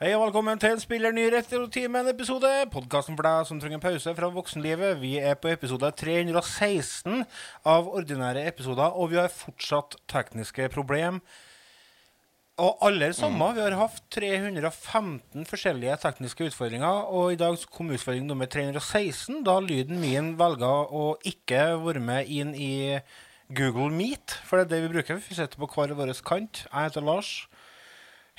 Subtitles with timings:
[0.00, 2.48] Hei og velkommen til Spiller ny Retrotimen-episode.
[2.72, 4.94] Podkasten for deg som trenger en pause fra voksenlivet.
[4.96, 7.26] Vi er på episode 316
[7.68, 11.20] av ordinære episoder, og vi har fortsatt tekniske problem.
[12.64, 13.50] Og alle samme.
[13.58, 19.60] Vi har hatt 315 forskjellige tekniske utfordringer, og i dag kom utfordring nummer 316, da
[19.60, 22.72] lyden min velger å ikke være med inn i
[23.52, 25.20] Google Meet, for det er det vi bruker.
[25.28, 26.64] Vi sitter på hver vår kant.
[26.64, 27.50] Jeg heter Lars.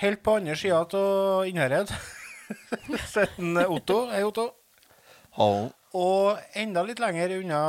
[0.02, 1.92] Helt på andre sida av Innherred
[3.14, 4.08] sitter Otto.
[4.10, 4.48] Hei, Otto.
[5.38, 5.68] Hallo.
[5.94, 7.60] Og enda litt lenger unna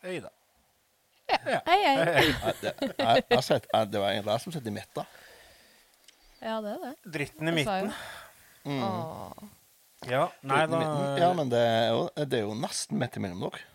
[0.00, 0.30] Øyda.
[1.28, 1.60] Hei, hei.
[1.68, 2.24] Hei.
[2.32, 5.12] Nei, det, jeg, jeg sett, det var egentlig jeg som sitter i midten.
[6.40, 6.96] Ja, det er det.
[7.18, 7.92] Dritten i midten.
[8.72, 9.48] Åh.
[10.08, 10.80] Ja, nei da
[11.20, 13.66] Ja, men det er, jo, det er jo nesten midt imellom dere.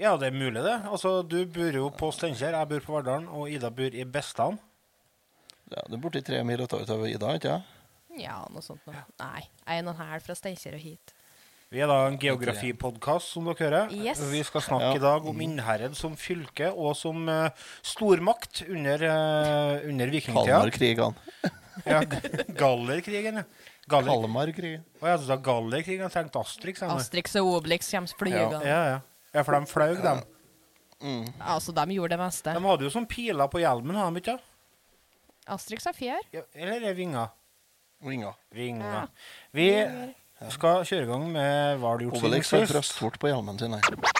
[0.00, 0.82] Ja, det er mulig, det.
[0.84, 4.60] Altså, Du bor jo på Steinkjer, jeg bor på Verdalen, og Ida bor i Bestan.
[5.70, 7.76] Ja, du er borti tre mil utover Ida, ikke sant?
[8.18, 9.04] Ja, noe sånt noe.
[9.22, 11.12] Nei, en og en halv fra Steinkjer og hit.
[11.70, 13.92] Vi er da en geografipodkast, som dere hører.
[13.94, 14.18] Yes.
[14.32, 14.96] Vi skal snakke Ja.
[14.98, 17.52] i dag om Innherred som fylke og som uh,
[17.86, 20.58] stormakt under, uh, under vikingtida.
[20.58, 21.14] Kalmarkrigene.
[21.86, 22.02] Ja,
[22.58, 23.44] Gallerkrigen, ja.
[23.86, 24.10] Galler...
[24.10, 24.82] Kalmarkrigen.
[24.98, 26.02] Å, jeg sa Gallerkrigen.
[26.08, 26.82] Jeg tenkte Astrix.
[26.82, 26.90] jeg.
[26.90, 28.60] Astrix og Obelix kommer flygende.
[28.66, 29.00] Ja, ja.
[29.30, 30.26] ja, for de flaug, dem.
[31.00, 31.30] Mm.
[31.38, 32.58] Altså, de gjorde det meste.
[32.58, 34.36] De hadde jo sånn piler på hjelmen, hadde de ikke?
[35.50, 36.24] Astrix har fjær.
[36.34, 37.28] Ja, eller er det vinger?
[38.06, 38.36] Vinger.
[38.54, 38.94] Vinger.
[39.00, 39.06] Ja.
[39.60, 39.68] Vi
[40.54, 43.18] skal kjøre i gang med Hva har du gjort siden Obelix har sist?
[43.20, 43.74] på hjelmen sin.
[43.76, 44.19] her.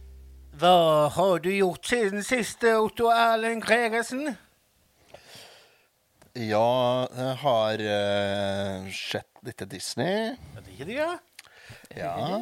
[0.61, 4.35] Hva har du gjort siden sist, Otto Erlend Gregersen?
[6.37, 10.35] Ja, jeg har uh, sett litt Disney.
[10.37, 11.15] Er det ikke det, ja.
[11.97, 12.37] Ja,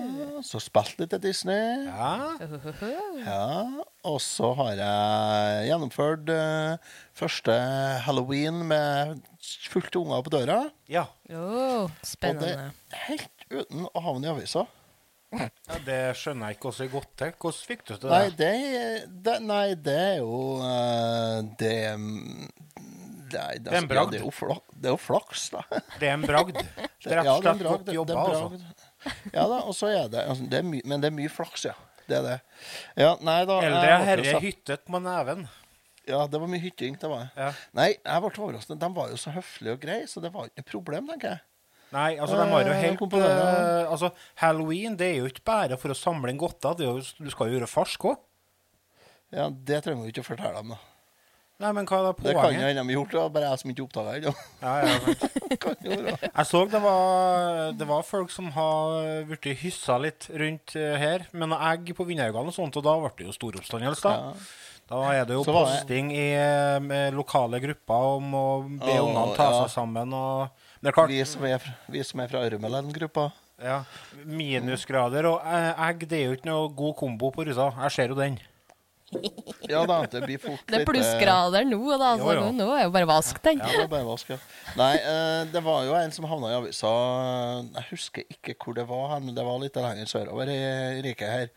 [0.46, 1.85] så spilt litt Disney.
[1.88, 2.35] Ja.
[3.24, 3.46] Ja,
[4.06, 7.56] og så har jeg gjennomført uh, første
[8.03, 9.16] halloween med
[9.72, 10.59] fullt unger på døra.
[10.91, 11.08] ja.
[11.31, 12.68] Oh, Og det spennende.
[13.08, 14.68] helt uten å havne i avisa.
[15.29, 17.34] Ja, Det skjønner jeg ikke hvordan det gått til.
[17.44, 18.38] Hvordan fikk du til Nei, det?
[18.40, 18.85] det,
[19.28, 21.73] det, nei, det er jo eh, Det
[23.29, 24.09] Nei, det, Det er en bragd.
[24.09, 25.62] Ja, det, er jo flak, det er jo flaks, da.
[26.01, 26.57] Det er en bragd.
[27.06, 28.88] Er rett Ja, og det er slett godt jobba, det er altså.
[29.31, 31.69] Ja da, og så er det, altså, det er my, Men det er mye flaks,
[31.69, 31.75] ja.
[32.09, 32.38] Det er det.
[32.97, 35.46] Ja, nei da Eldre herre hyttet på neven.
[36.09, 36.97] Ja, det var mye hytting.
[37.00, 37.51] det var Ja.
[37.78, 38.79] Nei, jeg ble overrasket.
[38.81, 41.44] De var jo så høflige og greie, så det var ikke noe problem, tenker jeg.
[41.92, 45.44] Nei, altså de har jo Eh, helt det, eh, Altså, Halloween det er jo ikke
[45.46, 46.76] bare for å samle inn godter.
[46.78, 48.20] Det er du skal jo gjøre farsk òg.
[49.34, 50.78] Ja, Det trenger vi ikke å fortelle dem, da.
[51.60, 52.62] Nei, men hva er Det kan jo poenget?
[52.62, 54.22] hende de har gjort, det bare jeg som ikke oppdaga det.
[54.22, 54.34] ennå.
[54.62, 54.94] Ja, ja.
[56.40, 61.26] Jeg så det var, det var folk som har blitt hyssa litt rundt eh, her
[61.34, 64.08] med noen egg på Vindhaugene og sånt, og da ble det jo storoppstandelse.
[64.08, 64.16] Da.
[64.16, 64.80] Ja.
[64.94, 66.30] da er det jo posting i
[67.12, 68.48] lokale grupper om å
[68.80, 70.14] be ungene ta seg sammen.
[70.16, 70.48] Og,
[70.81, 73.31] det er klart, Vi som er, fra- vi som er fra Ørmelen-gruppa.
[73.62, 73.81] ja,
[74.25, 77.69] minusgrader og eh, egg det er jo ikke noe god kombo på russa.
[77.84, 78.38] Jeg ser jo den.
[79.66, 82.12] Ja da, det blir fort Det er eh, plussgrader nå, da.
[82.13, 82.51] Altså, Jo, jo.
[82.53, 83.57] Nå er jo bare vask den.
[83.57, 84.38] Ja, det var bare vask, ja.
[84.78, 86.91] Nei, eh, det var jo en som havna i avisa
[87.73, 90.59] Jeg husker ikke hvor det var, hen, men det var litt lenger sørover i
[91.08, 91.49] riket her.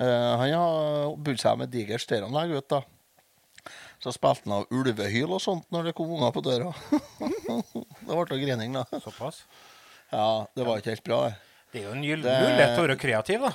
[0.00, 2.80] Eh, han har bodd seg med digert stereoanlegg, vet du.
[4.02, 6.70] Så spilte han av ulvehyl og sånt når det kom unger på døra.
[7.18, 8.84] det ble noe grining, da.
[9.02, 9.42] Såpass.
[10.12, 11.34] Ja, det var ikke helt bra, det.
[11.72, 13.50] Det er jo en gyllen mulighet til å være kreativ, da.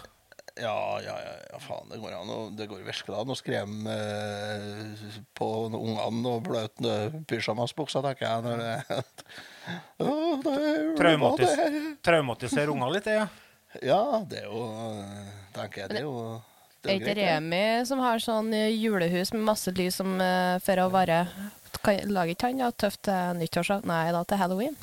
[0.53, 2.27] Ja, ja, ja, ja, faen, det går an.
[2.29, 6.91] å- Det går virkelig an å skremme eh, på ungene og bløte
[7.31, 8.43] pysjamasbuksa, tenker jeg.
[8.43, 8.99] Når det,
[10.43, 11.55] det er Traumatis.
[12.05, 13.27] Traumatisere unger litt, det, ja.
[13.81, 16.19] Ja, det er jo eh, Tenker jeg, det er jo
[16.83, 17.13] Er ikke.
[17.15, 21.21] Remi som har sånn eh, julehus med masse lys som uh, for å vare
[21.83, 23.87] kan, lager ikke han ja, tøft til nyttårsaften?
[23.87, 24.75] Nei, da til halloween?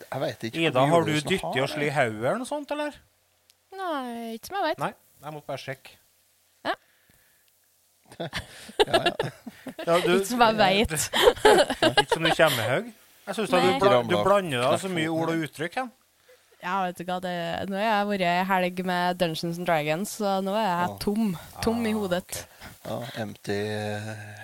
[0.00, 0.62] Jeg vet ikke.
[0.68, 2.94] Ida, har du dyttet og har- slått hodet eller noe sånt, eller?
[3.76, 4.78] Nei, ikke som jeg vet.
[4.82, 4.92] Nei,
[5.24, 5.96] jeg måtte bare sjekke.
[6.68, 6.76] Ja.
[9.86, 10.92] Ja, du, Ikke som jeg vet.
[12.02, 12.88] Ikke som du kommer høy.
[13.26, 15.76] Jeg syns du, bla, du blander deg så mye ord og uttrykk.
[15.80, 15.90] hen.
[16.60, 17.32] Ja, vet du hva, det,
[17.70, 21.30] nå har jeg vært i helg med Dungeons and Dragons, så nå er jeg tom.
[21.64, 22.40] Tom Ah, i hodet.
[22.84, 23.56] Ja, empty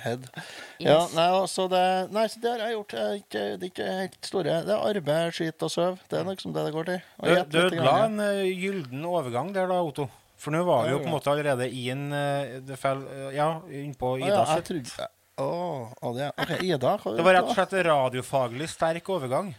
[0.05, 0.29] head.
[0.81, 1.83] Ja, nei, altså det,
[2.17, 2.95] nei, så det har jeg gjort.
[2.97, 4.55] Jeg er ikke, det er ikke helt store.
[4.65, 5.99] Det er arbeid, skit og søv.
[6.09, 7.11] Det er liksom det det går til.
[7.21, 10.09] Og Du, ødela en uh, gylden overgang der, da, Otto.
[10.41, 13.51] For nå var vi jo på en måte allerede i en uh, fell, uh, Ja,
[13.73, 14.73] innpå Ida ah, ja, sitt.
[14.73, 16.97] trodde oh, oh, det okay, Ida.
[17.01, 19.53] Hva Det var rett og slett radiofaglig sterk overgang.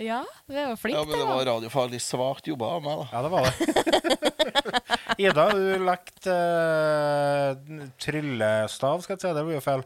[0.00, 3.06] Ja, det var flink, Ja, men det var radiofaglig svart jobba av meg, da.
[3.12, 3.54] Ja, det var det.
[5.20, 9.32] Ida, du lekte uh, tryllestav, skal jeg si.
[9.36, 9.84] Det blir jo feil.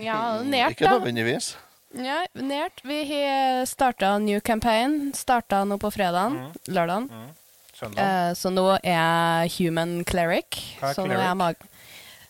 [0.00, 0.96] Ja, nært, Ikke da.
[0.98, 1.50] nødvendigvis.
[1.94, 2.80] Ja, nært.
[2.86, 5.12] Vi har starta new campaign.
[5.14, 6.38] Starta nå på fredagen.
[6.40, 6.74] Mm.
[6.74, 7.08] Lørdagen.
[7.74, 8.00] Søndag.
[8.02, 10.60] Eh, så nå er jeg human cleric.
[10.80, 11.60] Hva er så nå er jeg mag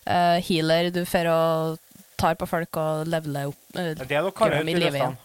[0.05, 0.91] eh, healer.
[0.93, 1.79] Du får og
[2.19, 3.61] tar på folk og leveler opp.
[3.77, 5.17] uh, Det er det dere kaller tryllestav.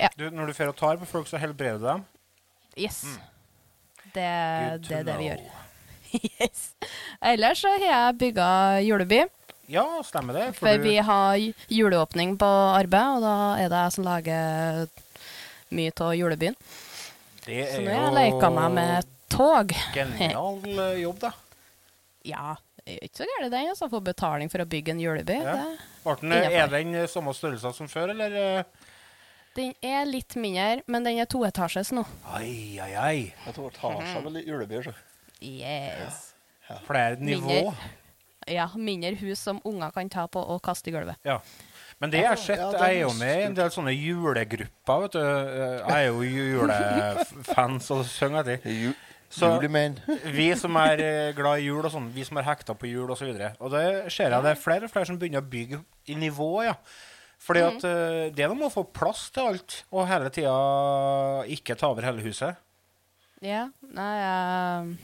[0.00, 0.10] Ja.
[0.16, 2.04] Du, når du fer og tar på folk, så helbreder du dem.
[2.76, 3.04] yes.
[3.04, 3.22] Mm.
[4.16, 4.26] Det,
[4.88, 5.40] det er det vi gjør.
[6.40, 6.68] yes.
[7.20, 8.48] Ellers så har jeg bygga
[8.86, 9.24] juleby.
[9.66, 10.44] Ja, stemmer det.
[10.56, 11.40] For For vi har
[11.72, 14.86] juleåpning på arbeid, og da er det jeg som lager
[15.74, 16.54] mye av julebyen.
[17.46, 19.74] det Så er nå har jeg leika meg med tog.
[19.94, 21.32] genial eh, jobb, da.
[22.26, 22.54] Ja,
[22.84, 23.90] det er ikke så gærent den, altså.
[23.90, 25.40] Få betaling for å bygge en juleby.
[25.42, 25.58] Ja.
[26.06, 28.62] Det, er den eh, samme størrelse som før, eller?
[29.56, 32.04] Den er litt mindre, men den er toetasjes nå.
[32.36, 33.20] Ai, ai, ai.
[33.44, 34.94] Det er toetasje med litt julebyr, så.
[35.42, 36.34] Yes.
[36.86, 37.48] Flere nivå.
[37.48, 37.94] Mindre.
[38.46, 41.18] Ja, mindre hus som unger kan ta på og kaste i gulvet.
[41.26, 41.40] Ja.
[41.98, 45.00] Men det jeg har sett, Ja, jeg er jo med i en del sånne julegrupper,
[45.02, 45.18] vet du.
[45.18, 48.70] Jeg er jo julefans og synger etter.
[48.70, 48.92] Ju
[49.28, 49.58] Så-
[50.24, 53.10] Vi som er eh, glad i jul og sånn, vi som er hekta på jul
[53.10, 53.26] og så.
[53.60, 56.62] Og det ser jeg det er flere og flere som begynner å bygge i nivå,
[56.64, 56.74] ja.
[57.42, 58.32] Fordi at mm.
[58.34, 60.54] det er noe med å få plass til alt, og hele tida
[61.52, 62.58] ikke ta over hele huset.
[63.44, 64.96] Ja, nei jeg,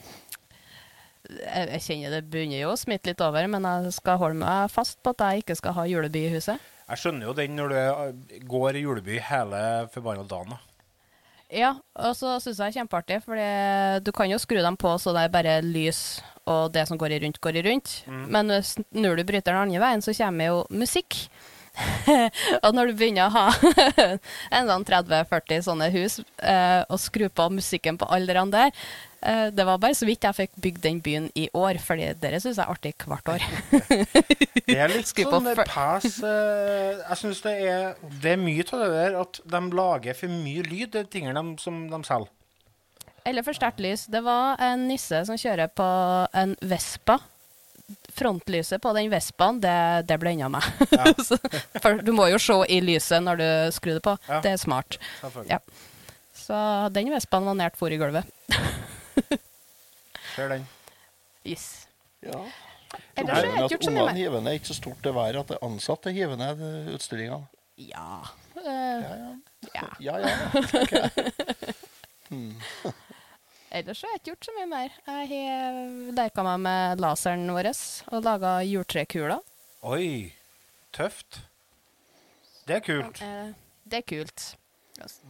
[1.44, 4.98] jeg, kjenner det begynner jo å smitte litt over, men jeg skal holde meg fast
[5.04, 6.68] på at jeg ikke skal ha juleby i huset.
[6.88, 9.62] Jeg skjønner jo den når du eh, går i juleby hele
[9.92, 10.56] forbanna dagen.
[10.56, 10.60] da.
[11.52, 13.40] Ja, og så syns jeg det er kjempeartig, for
[14.00, 17.12] du kan jo skru dem på så det er bare lys og det som går
[17.12, 17.90] i rundt, går i rundt.
[18.08, 21.28] Men hvis- når du bryter den andre veien, så kommer jo musikk.
[22.64, 23.46] og når du begynner å ha
[24.56, 28.68] en sånn 30-40 sånne hus, eh, og skru på musikken på alle de der
[29.24, 32.42] eh, Det var bare så vidt jeg fikk bygd den byen i år, fordi dere
[32.44, 33.46] syns jeg er artig hvert år.
[34.68, 38.92] Det er litt sånn pass eh, Jeg syns det er Det er mye av det
[38.92, 42.30] der at de lager for mye lyd, de tingene de, som de selger.
[43.24, 44.08] Eller for sterkt lys.
[44.10, 45.86] Det var en nisse som kjører på
[46.34, 47.20] en Vespa.
[48.12, 49.76] Frontlyset på den Vespaen, det,
[50.08, 50.66] det blenda meg.
[50.92, 51.06] Ja.
[51.82, 54.16] For du må jo se i lyset når du skrur det på.
[54.28, 54.40] Ja.
[54.44, 54.98] Det er smart.
[55.48, 55.58] Ja.
[56.36, 56.58] Så
[56.94, 58.28] den Vespaen var nært for i gulvet.
[60.34, 60.66] Ser den.
[61.46, 61.86] Yes.
[62.24, 62.40] Ja.
[63.16, 64.18] Ellers har jeg det er ikke gjort så mye ungene mer.
[64.20, 66.62] hiver ikke så stort det været at det er ansatte hiver ned
[66.94, 67.46] utstillingene.
[67.80, 68.20] Ja.
[68.56, 69.30] Uh, Ja, ja.
[69.74, 69.86] ja.
[70.00, 70.36] Ja, ja.
[70.54, 71.08] Okay.
[72.30, 72.92] jeg.
[73.72, 74.96] Ellers har jeg ikke gjort så mye mer.
[75.06, 79.40] Jeg har leka meg med laseren vår og laga juletrekuler.
[79.88, 80.32] Oi,
[80.92, 81.40] tøft.
[82.68, 83.22] Det er kult.
[83.24, 83.54] Eh,
[83.88, 84.44] det er kult.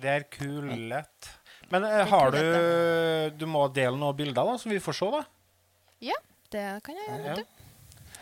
[0.03, 1.31] Det er kulett.
[1.73, 4.99] Men eh, er har du kulett, Du må dele noen bilder, da, så vi får
[4.99, 5.23] se, da.
[6.03, 6.19] Ja,
[6.53, 7.47] det kan jeg gjøre.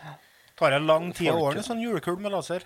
[0.05, 0.13] Ja.
[0.61, 1.47] Tar jeg lang tid å Folket.
[1.49, 2.63] ordne sånn julekul med laser?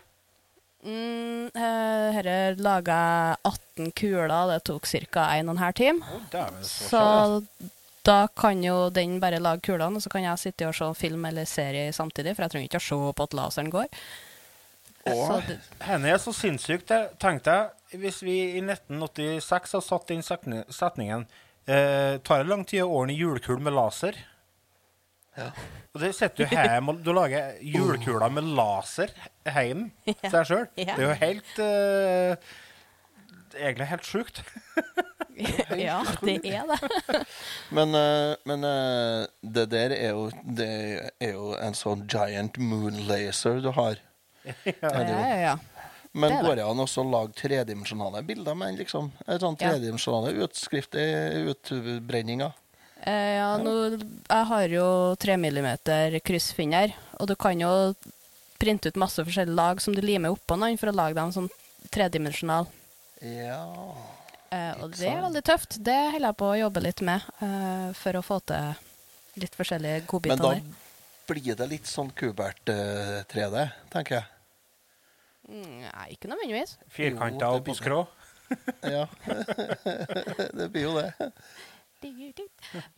[0.85, 5.23] Mm, eh, Herre laga jeg 18 kuler, det tok ca.
[5.33, 6.05] 1 12 time.
[6.05, 7.71] Oh, så Så
[8.05, 11.25] da kan jo den bare lage kulene, og så kan jeg sitte og se film
[11.25, 13.87] eller serie samtidig, for jeg trenger ikke å se på at laseren går.
[15.09, 15.49] Og
[15.85, 16.91] Henne er så sinnssykt.
[17.21, 21.27] tenkte jeg, hvis vi i 1986 har satt inn setningen
[21.69, 24.17] eh, Tar det lang tid å ordne julekul med laser?
[25.35, 25.49] Ja.
[25.95, 29.11] Og det sitter du hjemme og du lager julekuler med laser
[29.43, 30.65] hjemme til deg sjøl.
[30.77, 32.53] Det er jo helt uh,
[33.55, 34.41] Egentlig helt sjukt.
[35.79, 37.21] ja, det er det.
[37.77, 40.67] Men, uh, men uh, det der er jo, det
[41.23, 44.01] er jo en sånn giant moon laser du har.
[44.67, 45.55] Ja, ja, ja.
[46.15, 49.09] Men Det går det an å lage tredimensjonale bilder med liksom,
[49.41, 51.07] sånn tredimensjonale utskrift i
[51.51, 52.51] utbrenninga?
[53.05, 54.87] Eh, ja, nå, jeg har jo
[55.21, 55.69] 3 mm
[56.25, 57.71] kryssfinner, og du kan jo
[58.61, 61.51] printe ut masse forskjellige lag som du limer oppå noen for å lage dem sånn
[61.93, 62.65] tredimensjonal.
[63.21, 63.61] Ja
[64.55, 65.77] Eh, og det er veldig tøft.
[65.83, 70.19] Det holder jeg på å jobbe litt med eh, for å få til litt forskjellige
[70.29, 70.61] Men da der.
[71.27, 74.25] blir det litt sånn Kubert-3D, tenker jeg.
[75.49, 76.77] Mm, Nei, ikke nødvendigvis.
[76.89, 78.05] Firkanta Jo, og på skrå.
[78.85, 79.05] Ja.
[80.57, 81.31] det blir jo det.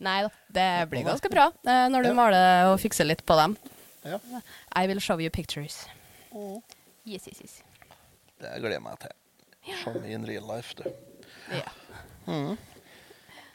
[0.04, 3.56] Nei da, det blir ganske bra eh, når du maler og fikser litt på dem.
[4.06, 4.20] Ja.
[4.78, 5.82] I will show you pictures.
[6.32, 6.60] Mm.
[7.08, 7.58] Yes, yes, yes.
[8.38, 9.14] Det gleder jeg meg til.
[9.82, 10.86] Som in real life, du.
[11.52, 11.68] Ja.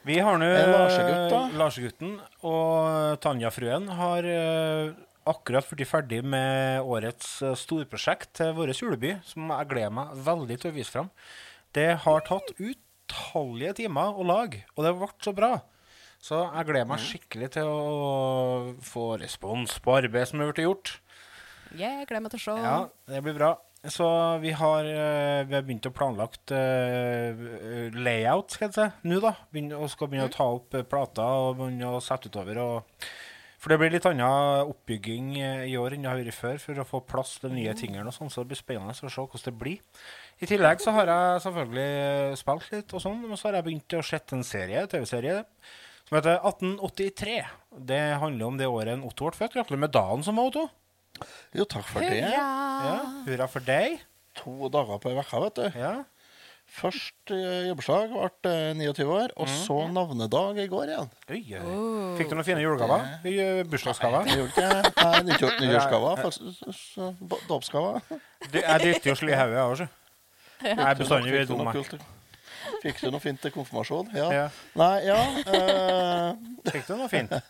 [0.03, 1.55] Vi har nå Eh?
[1.57, 4.91] Larsegutten og Tanja-fruen har eh,
[5.29, 10.59] akkurat blitt ferdig med årets eh, storprosjekt til vår juleby, som jeg gleder meg veldig
[10.59, 11.11] til å vise fram.
[11.73, 12.51] Det har tatt
[13.13, 15.53] utallige timer å lage, og det ble så bra.
[16.23, 20.95] Så jeg gleder meg skikkelig til å få respons på arbeidet som har blitt gjort.
[21.75, 22.55] Yeah, gleder meg til å se.
[22.63, 22.77] Ja,
[23.11, 23.57] det blir bra.
[23.91, 24.05] Så
[24.39, 29.33] vi har, eh, vi har begynt å planlagt eh, layout, skal jeg si, nå da.
[29.51, 32.61] Begynne, og skal begynne å ta opp eh, plater og begynne å sette utover.
[32.63, 33.03] Og,
[33.59, 35.35] for det blir litt annen oppbygging
[35.67, 38.15] i år enn det har vært før, for å få plass til nye tingene og
[38.15, 40.07] sånn, så det blir spennende å se hvordan det blir.
[40.41, 43.95] I tillegg så har jeg selvfølgelig spilt litt og sånn, og så har jeg begynt
[43.99, 45.43] å sette en serie, TV-serie,
[46.09, 47.35] som heter 1883.
[47.91, 49.53] Det handler om det året en Otto ble født.
[49.55, 50.65] Gratulerer med dagen som var Otto.
[51.55, 52.23] Jo, takk for det.
[52.33, 52.97] Ja,
[53.27, 54.01] hurra for deg.
[54.41, 55.79] To dager på ei uke, vet du.
[55.79, 55.93] Ja.
[56.73, 61.09] Først eh, jobbursdag, ble eh, 29 år, og så navnedag i går igjen.
[61.29, 61.63] Oi, oi.
[62.17, 63.03] Fikk du noen fine julegaver?
[63.29, 64.31] Eh, Bursdagsgaver?
[64.31, 64.93] Jeg gjorde ikke det.
[64.97, 65.59] Nei, nyttår-.
[68.51, 69.83] Du- Jeg dytter jo sli i hodet, jeg òg,
[70.63, 71.67] Jeg er bestandig du dum.
[71.73, 72.01] jeg.
[72.83, 74.09] Fikk du noe fint til konfirmasjon?
[74.15, 74.29] Ja.
[74.31, 74.47] Ja.
[74.79, 76.71] Nei, ja uh...
[76.71, 77.33] Fikk du noe fint?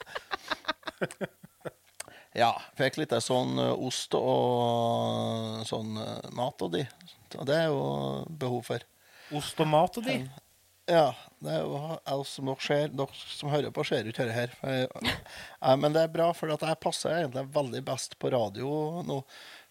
[2.33, 2.53] Ja.
[2.77, 6.81] Fikk litt av sånn eh, ost og sånn eh, mat og de.
[7.33, 8.85] Det er jo behov for.
[9.37, 10.17] Ost og mat og de?
[10.89, 11.11] Ja.
[11.43, 14.55] Det er jo jeg som dere ser, dere som hører på, ser ikke dette her.
[14.59, 15.17] For jeg-
[15.61, 19.21] Nei, men det er bra, for jeg passer egentlig veldig best på radio nå.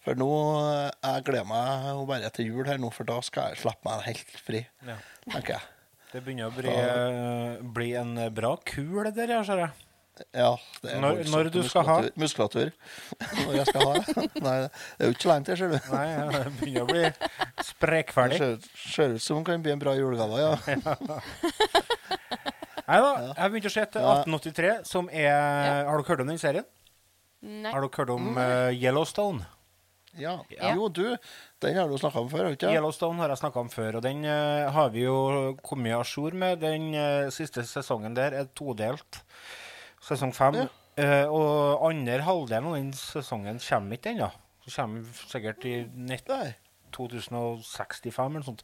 [0.03, 0.29] For nå
[0.59, 3.87] eh, Jeg gleder meg jo bare til jul her nå, for da skal jeg slippe
[3.87, 4.97] meg helt fri, Ja.
[5.29, 5.69] tenker jeg.
[6.13, 9.71] Det begynner å bli, da, bli en bra kul, det der, ser jeg.
[10.37, 10.51] Ja,
[10.83, 11.95] det er Når- når du skal ha?
[12.21, 12.69] muskulatur-.
[13.47, 13.93] Når jeg skal ha.
[14.45, 15.79] Nei, det er jo ikke lenge til, ser du.
[15.89, 18.37] Nei, ja, det begynner å bli sprekferdig.
[18.93, 20.53] ser ut som det kan bli en bra julegave, ja.
[22.83, 26.41] Nei da, jeg begynte å se til 1883, som er Har dere hørt om den
[26.41, 26.65] serien?
[27.41, 27.71] Nei.
[27.71, 29.45] Har dere hørt om uh, Yellowstone?
[30.19, 30.35] Ja.
[30.53, 30.73] Ja.
[30.75, 31.15] Jo, du,
[31.63, 32.71] den har du snakka om før, ikke?
[32.73, 36.35] Yellowstone har jeg snakka om før, og den uh, har vi jo kommet à jour
[36.37, 36.61] med.
[36.61, 39.23] Den uh, siste sesongen der er todelt.
[40.03, 40.63] Sesong fem.
[40.63, 40.69] Ja.
[40.93, 44.29] Uh, og andre halvdelen av den sesongen kommer ikke ennå.
[44.69, 46.53] Kommer sikkert i nett Nei.
[46.93, 48.61] 2065 eller noe sånt.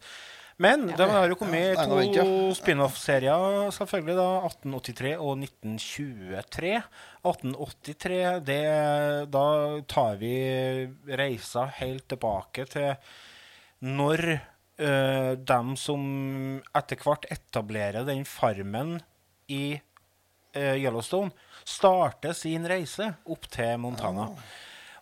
[0.60, 4.16] Men det har jo kommet to spin-off-serier, selvfølgelig.
[4.18, 6.74] da, 1883 og 1923.
[7.24, 8.60] 1883, det,
[9.32, 9.46] da
[9.88, 10.34] tar vi
[11.08, 12.92] reisa helt tilbake til
[13.88, 16.04] når uh, dem som
[16.76, 18.98] etter hvert etablerer den farmen
[19.48, 21.32] i uh, Yellowstone,
[21.64, 24.28] starter sin reise opp til Montana.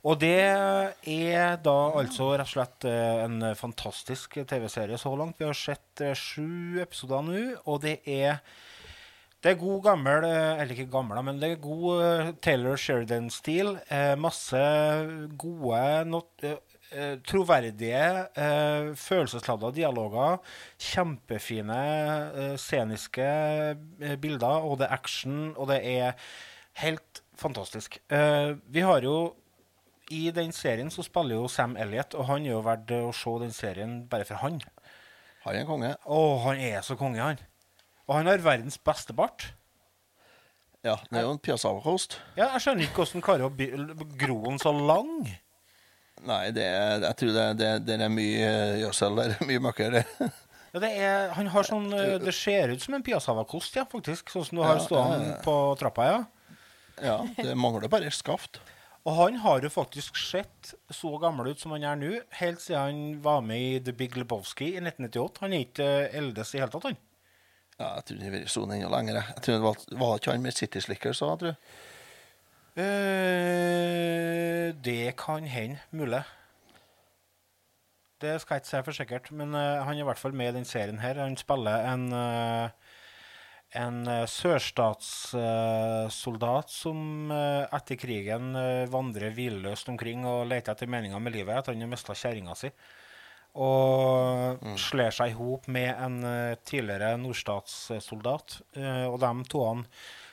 [0.06, 5.40] Og det er da altså rett og slett eh, en fantastisk TV-serie så langt.
[5.40, 8.42] Vi har sett eh, sju episoder nå, og det er
[9.46, 13.76] det er god gammel eh, Eller ikke gammel, men det er god Taylor Sheridan-stil.
[14.18, 14.64] Masse
[15.38, 16.48] gode, not,
[17.28, 20.38] troverdige, eh, følelsesladda dialoger.
[20.80, 21.80] Kjempefine
[22.36, 23.28] eh, sceniske
[24.22, 26.16] bilder, og det er action, og det er
[26.84, 28.00] helt fantastisk.
[28.10, 29.36] Eh, vi har jo
[30.14, 33.34] i den serien så spiller jo Sam Elliot, og han er jo verdt å se
[33.44, 34.60] den serien bare for han.
[35.46, 35.94] Han er en konge.
[36.04, 37.42] Å, han er så konge, han.
[38.08, 39.50] Og han har verdens beste bart.
[40.86, 42.20] Ja, det er jo en piazzavakost.
[42.38, 45.28] Ja, jeg skjønner ikke hvordan klarer å gro den så lang.
[46.28, 48.52] Nei, det er, jeg tror det, det, det er mye
[48.84, 49.36] gjødsel der.
[49.50, 50.02] Mye møkker.
[50.76, 54.28] Ja, det, er, han har sånn, eh, det ser ut som en piazzavakost, ja, faktisk.
[54.30, 55.38] Sånn som du har Ja, stående ja, ja.
[55.46, 56.18] på trappa, ja.
[57.00, 58.60] Ja, det mangler bare skaft.
[59.08, 62.10] Og han har jo faktisk sett så gammel ut som han er nå,
[62.42, 65.44] helt siden han var med i The Big Lebowski i 1998.
[65.46, 66.98] Han er ikke eh, eldes i hele tatt, han.
[67.78, 69.20] Ja, jeg tror det har vært sånn enda lenger.
[69.22, 69.38] jeg.
[69.46, 71.60] Tror det var, var ikke han med City Slickers òg, tror jeg.
[72.78, 75.80] Eh, det kan hende.
[75.96, 76.24] Mulig.
[78.22, 80.50] Det skal jeg ikke si for sikkert, men uh, han er i hvert fall med
[80.50, 81.20] i den serien her.
[81.22, 82.87] Han spiller en, eh,
[83.78, 91.20] en eh, sørstatssoldat som eh, etter krigen eh, vandrer hvilløst omkring og leter etter meninga
[91.22, 92.70] med livet etter han har mista kjerringa si.
[93.58, 96.18] Og slår seg i hop med en
[96.62, 98.62] tidligere nordstatssoldat.
[99.10, 99.62] Og de to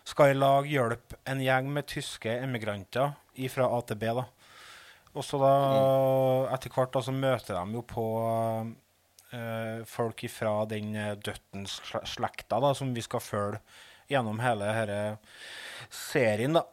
[0.05, 3.17] skal i lag hjelpe en gjeng med tyske emigranter
[3.49, 4.05] fra AtB.
[4.21, 4.25] da.
[5.17, 5.55] Og så da,
[6.53, 8.05] etter hvert da, så møter de jo på
[9.89, 11.79] folk fra den eh, døttens
[12.11, 13.61] slekta da, som vi skal følge
[14.11, 15.17] gjennom hele denne
[15.91, 16.59] serien.
[16.59, 16.65] da.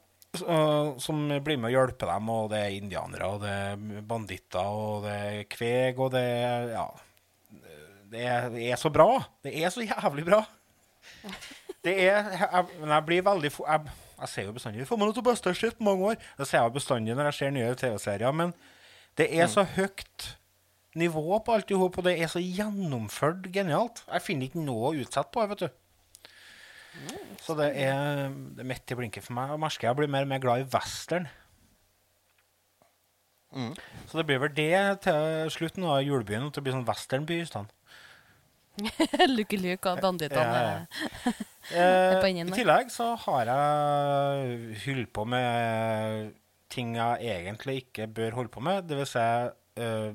[1.01, 5.03] Som blir med å hjelpe dem, og det er indianere, og det er banditter, og
[5.03, 6.89] det er kveg, og det er Ja.
[8.11, 9.21] Det er, det er så bra!
[9.43, 10.41] Det er så jævlig bra!
[11.81, 15.53] Det er jeg, jeg blir veldig Jeg, jeg ser jo bestandig Får man det beste
[15.57, 16.19] shit mange år.
[16.37, 18.35] Det ser jeg bestandig når jeg ser nye TV-serier.
[18.37, 18.53] Men
[19.17, 20.27] det er så høyt
[20.99, 24.03] nivå på alt i hop, og det er så gjennomført genialt.
[24.07, 25.69] Jeg finner ikke noe å utsette på, vet du.
[27.41, 29.53] Så det er, det er midt i blinken for meg.
[29.55, 31.29] Og merker jeg blir mer og mer glad i western.
[34.07, 37.47] Så det blir vel det til slutten av julebyen, at det blir sånn westernby i
[37.47, 37.71] stedet.
[39.35, 40.43] Lucky Luke og bandittene.
[40.47, 40.75] Ja,
[41.27, 41.33] ja.
[41.75, 46.31] er på Eh, I tillegg så har jeg holdt på med
[46.71, 48.87] ting jeg egentlig ikke bør holde på med.
[48.89, 50.09] Det vil si eh,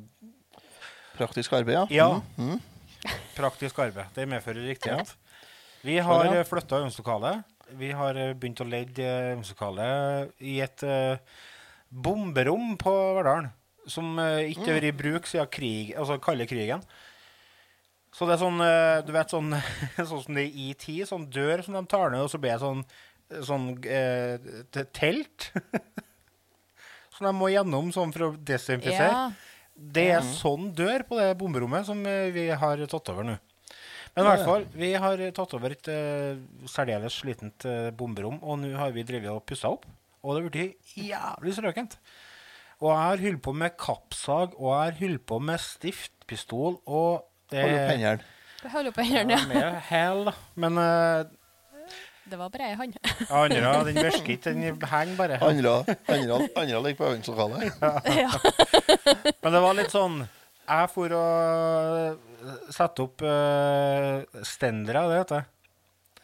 [1.16, 1.84] Praktisk arbeid, ja.
[1.90, 2.08] Ja.
[2.36, 2.60] Mm.
[3.36, 4.12] praktisk arbeid.
[4.14, 5.14] Det medfører riktighet.
[5.86, 7.44] Vi har Ja, uh, flytta øvingslokalet.
[7.78, 11.18] Vi har eh, begynt å leie øvingslokalet i et uh,
[11.90, 13.50] bomberom på Verdalen.
[13.86, 16.82] Som uh, ikke har vært i bruk siden krig, altså kalde krigen.
[18.16, 19.52] Så det er sånn, uh, du vet sånn,
[19.98, 22.54] sånn som det er i tid, sånn dør som de tar ned, og så blir
[22.54, 22.84] det sånn,
[23.44, 25.50] sånn eh, telt.
[27.16, 29.10] som de må gjennom sånn for å desinfisere.
[29.10, 29.45] Ja.
[29.76, 33.36] Det er sånn dør på det bomberommet som eh, vi har tatt over nå.
[34.16, 36.38] Men i hvert fall, vi har tatt over et uh,
[36.72, 39.84] særdeles slitent uh, bomberom, og nå har vi drevet og pussa opp.
[40.24, 41.98] Og det har blitt jævlig strøkent.
[42.80, 47.26] Og jeg har holdt på med kappsag, og jeg har holdt på med stiftpistol, og
[47.52, 48.32] det Hold opp hendene.
[48.72, 50.34] Holder på hendene, Ja, Med hell, da.
[50.64, 51.35] Men uh,
[52.26, 52.96] Det var bare ei hånd.
[53.30, 54.50] andre, den virker ikke.
[54.50, 55.38] Den henger bare.
[55.46, 55.74] Andre,
[56.10, 57.68] andre, andre ligger på øvingslokalet.
[58.24, 58.30] ja.
[59.42, 60.16] Men det var litt sånn
[60.66, 61.26] Jeg for å
[62.74, 65.46] sette opp uh, stendere, det heter det.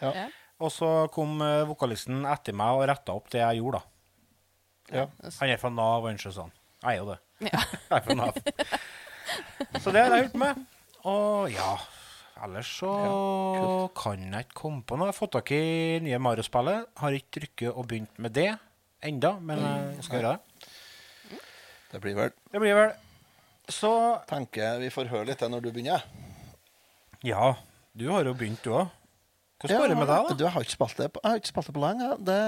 [0.03, 0.27] Ja.
[0.63, 3.89] Og så kom uh, vokalisten etter meg og retta opp det jeg gjorde, da.
[4.93, 5.07] Ja.
[5.39, 6.51] Han er fra Nav, han sånn.
[6.83, 7.19] Jeg er jo det.
[7.47, 7.63] Ja.
[7.93, 8.43] Jeg er fra Nav.
[9.79, 10.65] Så det har jeg holdt med.
[11.09, 11.77] Og ja
[12.43, 12.91] Ellers så
[13.95, 15.07] kan jeg ikke komme på noe.
[15.07, 15.63] Jeg har fått tak i
[16.03, 16.89] nye Mario-spillet.
[16.99, 18.49] Har ikke rykket og begynt med det
[19.07, 20.67] enda, men jeg skal gjøre det.
[21.93, 22.93] Det blir vel Det blir vel
[23.69, 23.91] Så
[24.31, 26.03] Tenker vi får høre litt når du begynner.
[27.23, 27.53] Ja,
[27.95, 28.89] du har jo begynt, du òg.
[29.63, 30.45] Hvordan går det med deg, Du, da?
[30.49, 32.07] jeg har ikke spilt det på, jeg har ikke spilt det på lenge.
[32.27, 32.39] Det,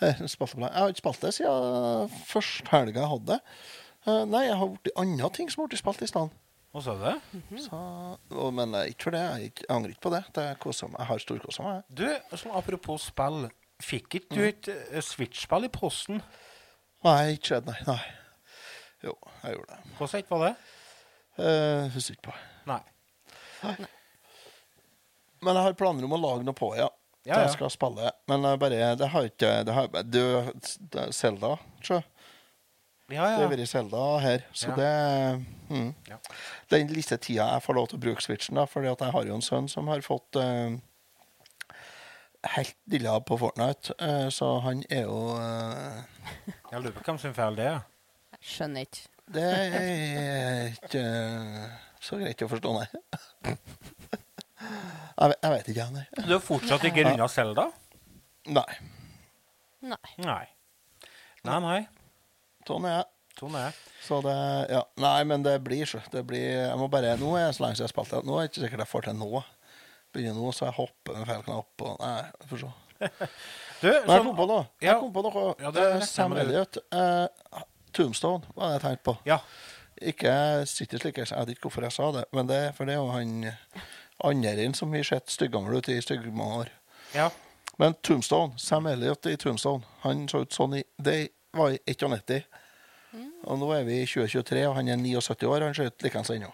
[0.00, 0.72] jeg, spilte på lenge.
[0.72, 3.40] jeg har ikke spilt det siden første helga jeg hadde det.
[4.06, 6.38] Eh, Nei, jeg har blitt andre ting som har blitt spilt i stedet.
[6.72, 7.40] Hva sa du?
[7.60, 7.78] Så,
[8.32, 9.22] og, men eh, ikke for det.
[9.42, 10.22] Jeg, jeg angrer ikke på det.
[10.32, 10.96] det er meg.
[11.02, 11.82] Jeg har storkosa meg.
[11.92, 12.06] Du,
[12.40, 13.44] sånn apropos spill.
[13.82, 16.22] Fikk ikke du et eh, Switch-spill i posten?
[17.04, 17.76] Nei, ikke skjedd, nei.
[17.90, 18.00] nei.
[19.02, 19.92] Jo, jeg gjorde det.
[19.98, 20.54] Hvordan ikke var det?
[21.42, 22.36] Eh, Husker ikke på.
[22.70, 22.80] Nei.
[25.42, 26.88] Men jeg har planer om å lage noe på, ja.
[27.22, 27.42] Ja, Det ja.
[27.46, 28.10] jeg skal spille.
[28.30, 30.22] Men jeg bare, det har ikke det har, Du,
[31.14, 31.52] Selda,
[31.84, 32.00] sjø.
[33.12, 34.76] Ja, Det har vært Zelda her, så Ja.
[34.76, 35.94] det mm.
[36.08, 36.16] Ja.
[36.70, 39.24] Den lille tida jeg får lov til å bruke Switchen, da, fordi at jeg har
[39.28, 40.72] jo en sønn som har fått uh,
[42.56, 46.02] helt dilla på Fortnite, uh, så han er jo uh,
[46.70, 47.80] Jeg lurer på hvem sin feil det er.
[48.40, 49.08] Skjønner ikke.
[49.32, 51.04] Det er ikke
[52.02, 52.88] så greit å forstå, nei.
[55.20, 56.06] jeg, jeg vet ikke, jeg, nei.
[56.26, 57.68] Du har fortsatt ikke runda Selda?
[58.50, 58.70] Nei.
[59.82, 60.16] Nei.
[60.18, 60.44] Nei.
[61.46, 61.80] Nei, nei.
[62.68, 63.06] Sånn er jeg.
[63.40, 63.72] Sånn er.
[64.04, 64.36] Så det
[64.70, 64.82] Ja.
[65.00, 66.00] Nei, men det blir så.
[66.12, 68.22] Det blir Jeg må bare Nå er det så lenge siden jeg spilte.
[68.26, 69.42] Nå er det ikke sikkert jeg får til nå.
[70.12, 72.72] Begynner nå, så jeg hopper med feil knapp og Nei, for får se.
[73.82, 74.66] Du, Men jeg sånn, kom på noe.
[74.84, 75.54] Jeg kom på noe.
[75.58, 76.44] Ja, det er Sam med.
[76.44, 76.76] Elliot.
[76.94, 79.16] eh, Tombstone var det jeg tenkte på.
[79.26, 79.40] ja.
[80.02, 80.32] Ikke
[80.66, 83.10] sitter slik, jeg vet ikke hvorfor jeg sa det, men det, for det er jo
[83.12, 83.52] han
[84.24, 86.70] andre som har sett styggammel ut i styggemange år.
[87.14, 87.28] ja.
[87.78, 92.44] Men Tombstone, Sam Elliot i Tombstone, han så ut sånn i Det var i 91.
[93.44, 96.04] Og nå er vi i 2023, og han er 79 år, og han ser ut
[96.06, 96.48] likeens ennå.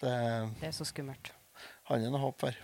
[0.00, 0.12] Det,
[0.60, 1.32] Det er så skummelt.
[1.90, 2.54] han er noe håp for.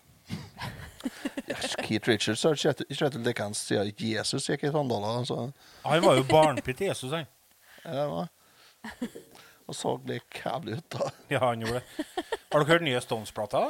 [1.49, 5.19] yes, Keith Richards har sett sett ut likeens siden Jesus gikk i sandaler.
[5.23, 5.53] Altså.
[5.85, 7.27] Han var jo barnpitt til Jesus, han.
[7.85, 8.29] ja, det var
[9.71, 11.11] Og så lik jævlig ut, da.
[11.31, 12.07] Ja, han gjorde det.
[12.51, 13.61] Har dere hørt nye Stones-plata?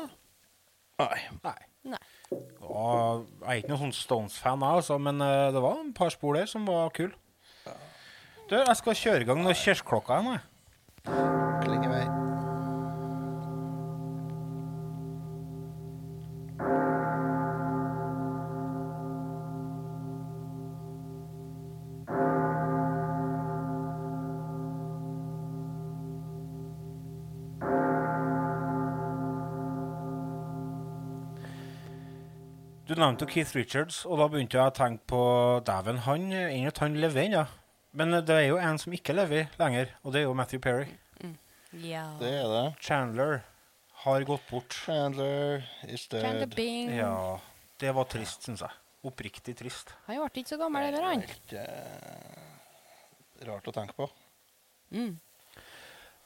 [1.01, 1.19] Nei.
[1.45, 1.59] Nei.
[1.93, 1.99] Nei.
[2.31, 6.14] Og jeg er ikke noen sånn Stones-fan, jeg, altså, men eh, det var et par
[6.14, 7.16] spor der som var kule.
[8.51, 10.38] Du, jeg skal kjøre i gang noen kirkeklokka nå.
[10.38, 11.21] jeg.
[11.62, 12.30] Klinge vei.
[33.01, 35.23] Nevnte jo Keith Richards, og da begynte jeg å tenke på
[35.67, 37.45] Dæven, han enn at han lever ennå.
[37.97, 40.91] Men det er jo en som ikke lever lenger, og det er jo Matthew Perry.
[41.73, 42.05] Ja.
[42.19, 42.67] Det er det.
[42.83, 43.41] Chandler
[44.03, 44.75] har gått bort.
[44.75, 46.23] Chandler is dead.
[46.25, 46.47] Chandler.
[46.57, 46.91] Bing.
[46.99, 47.39] Ja,
[47.79, 48.79] det var trist, syns jeg.
[49.07, 49.95] Oppriktig trist.
[50.09, 51.23] Han ble ikke så gammel heller, han.
[51.25, 54.09] Helt uh, rart å tenke på.
[54.95, 55.15] Mm.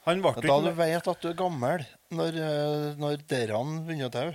[0.05, 4.13] Han ble Da du vet at du er gammel når, eh, når derene begynner å
[4.13, 4.25] dø.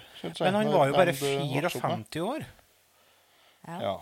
[0.40, 2.06] Men han var jo bare dem du vokste opp med.
[2.10, 2.46] 54 år.
[3.68, 3.76] Ja.
[3.84, 3.96] Ja.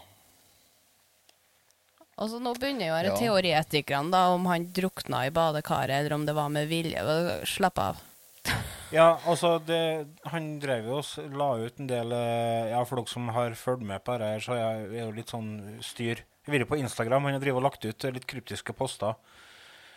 [2.19, 3.19] Og så nå begynner jo være Ja.
[3.21, 7.05] teoretikerne da, om han drukna i badekaret, eller om det var med vilje.
[7.47, 8.01] Slapp av.
[8.91, 13.11] Ja, altså det, Han drev jo og la ut en del eh, Ja, for dere
[13.13, 15.51] som har fulgt med på dette, her, så er det jo litt sånn
[15.85, 16.23] styr.
[16.47, 17.25] Jeg vil jo på Instagram.
[17.29, 19.13] Han har drevet og lagt ut litt kryptiske poster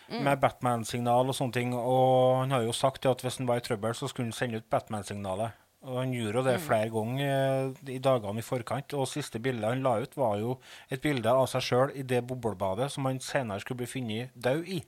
[0.08, 1.74] med Batman-signal og sånne ting.
[1.76, 4.62] Og han har jo sagt at hvis han var i trøbbel, så skulle han sende
[4.62, 5.58] ut Batman-signalet.
[5.82, 8.94] Og han gjorde jo det flere ganger eh, i dagene i forkant.
[8.94, 10.58] Og siste bildet han la ut, var jo
[10.92, 14.68] et bilde av seg sjøl i det boblebadet som han senere skulle bli funnet død
[14.78, 14.82] i.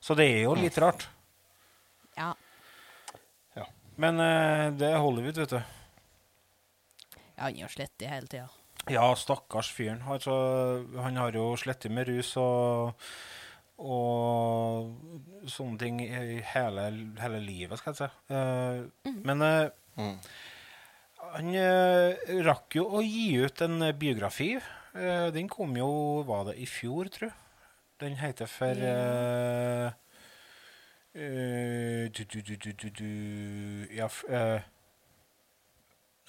[0.00, 1.10] Så det er jo litt rart.
[2.16, 2.32] Ja.
[4.00, 5.60] Men uh, det er Hollywood, vet du.
[7.36, 8.48] ja han jo slett i hele tida.
[8.88, 10.00] Ja, stakkars fyren.
[10.08, 10.32] Altså,
[10.96, 12.96] han har jo slettet med rus og,
[13.80, 16.84] og sånne ting i hele,
[17.20, 18.08] hele livet, skal jeg si.
[18.36, 20.16] Eh, Men uh, Mm.
[21.34, 22.14] han uh,
[22.46, 24.52] rakk jo å gi ut en biografi.
[24.94, 27.36] Den kom jo, var det i fjor, tror jeg.
[28.00, 28.74] Den heter for
[31.12, 34.60] du, du, du, du, du, du, Ja, f- eh,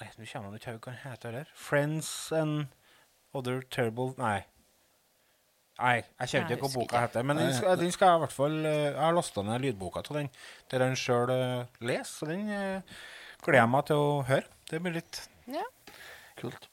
[0.02, 1.50] Nei, nå kommer jeg ikke hva den heter der.
[1.54, 2.66] Friends and
[3.34, 4.42] Other Terrible Nei.
[5.82, 7.24] Nei, jeg kjente ikke hva boka heter.
[7.26, 10.02] Men den skal, den skal jeg i hvert fall eh, Jeg har lasta ned lydboka
[10.06, 10.28] til den,
[10.70, 11.32] der han sjøl
[11.82, 12.12] leser.
[12.12, 12.98] Så den eh,
[13.42, 14.46] gleder jeg meg til å høre.
[14.70, 15.64] Det blir litt Ja.
[16.38, 16.68] Kult.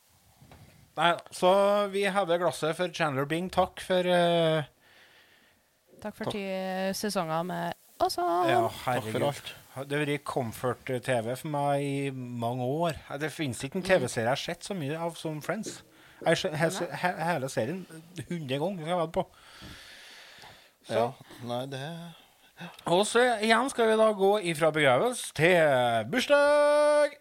[1.00, 1.50] Nei, så
[1.93, 3.48] vi hever glasset for Chandler Bing.
[3.54, 4.67] Takk for uh,
[6.04, 6.41] Takk for ti
[6.95, 8.26] sesonger med også.
[8.50, 9.28] Ja, Takk for herregud.
[9.30, 9.54] alt.
[9.89, 13.00] Det har vært comfort-TV for meg i mange år.
[13.22, 15.78] Det finnes ikke en TV-serie jeg har sett så mye av som Friends.
[16.20, 17.86] Jeg har sett he he hele serien
[18.28, 18.82] 100 ganger.
[18.82, 19.26] Skal jeg vært på.
[20.90, 20.94] Så.
[20.94, 21.06] Ja.
[21.48, 21.82] Nei, det
[22.92, 27.16] Og så igjen skal vi da gå ifra begravelse til bursdag.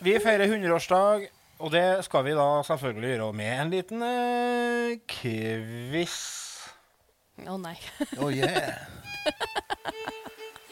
[0.00, 1.26] Vi feirer 100-årsdag,
[1.60, 6.16] og det skal vi da selvfølgelig gjøre med en liten eh, quiz.
[7.44, 7.76] Å nei.
[8.18, 8.80] Oh yeah.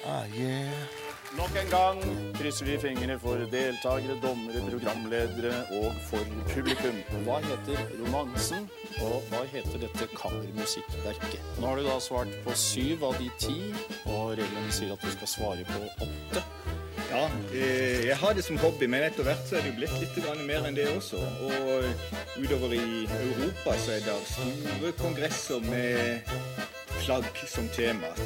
[0.08, 1.07] Ah, yeah.
[1.36, 1.98] Nok en gang
[2.38, 6.96] krysser vi fingrene for deltakere, dommere, programledere og for publikum.
[7.26, 8.64] Hva heter romansen,
[9.04, 11.44] og hva heter dette kammermusikkverket?
[11.60, 13.58] Nå har du da svart på syv av de ti,
[14.06, 16.44] og reglene sier at du skal svare på åtte.
[17.10, 20.00] Ja, eh, jeg har det som hobby, men etter hvert så er det jo blitt
[20.00, 21.20] litt mer enn det også.
[21.44, 26.32] Og utover i Europa så er det store kongresser med
[27.04, 28.16] flagg som tema.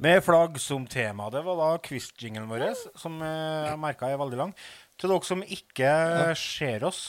[0.00, 1.26] Med flagg som tema.
[1.28, 2.62] Det var da quiz-jinglen vår,
[2.96, 4.54] som eh, jeg merka er veldig lang.
[4.96, 5.90] Til dere som ikke
[6.40, 7.02] ser oss,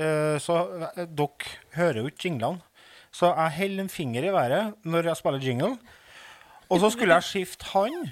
[0.00, 0.56] eh, så
[0.94, 2.64] eh, dere hører jo ikke jinglene.
[3.12, 5.74] Så jeg holder en finger i været når jeg spiller jingle.
[6.72, 8.08] Og så skulle jeg skifte hånd,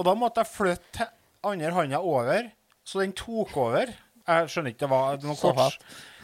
[0.00, 1.10] og da måtte jeg flytte
[1.44, 2.48] andre hånda over,
[2.88, 3.92] så den tok over.
[4.28, 5.76] Jeg skjønner ikke, det var noe kort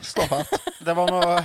[0.04, 0.50] Stafett.
[0.84, 1.38] Det var noe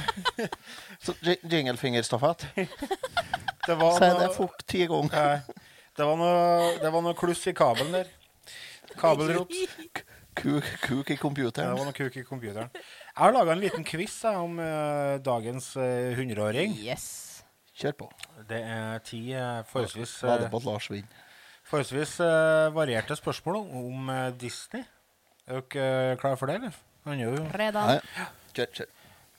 [1.51, 2.47] Jinglefingerstafett.
[3.67, 5.43] Det var Si det fort ti ganger.
[5.99, 8.12] Det var noe, det var noe kluss i kabelen der.
[8.99, 9.51] Kabelrot.
[10.39, 11.73] Kuk, kuk i Ja, computeren.
[11.73, 12.69] det var noe kuk i computeren.
[12.71, 16.71] Jeg har laga en liten quiz jeg, om uh, dagens hundreåring.
[16.77, 16.77] 100-åring.
[16.85, 17.09] Yes.
[17.79, 18.07] Kjør på.
[18.47, 21.27] Det er ti uh, forholdsvis, Bader eh, på at Lars vinner.
[21.67, 24.88] forholdsvis eh, varierte spørsmål om eh, Disney.
[25.47, 26.79] Er dere uh, klare for det, eller?
[27.07, 27.91] Han er jo Redan.
[27.91, 28.89] Nei, kjør, kjør.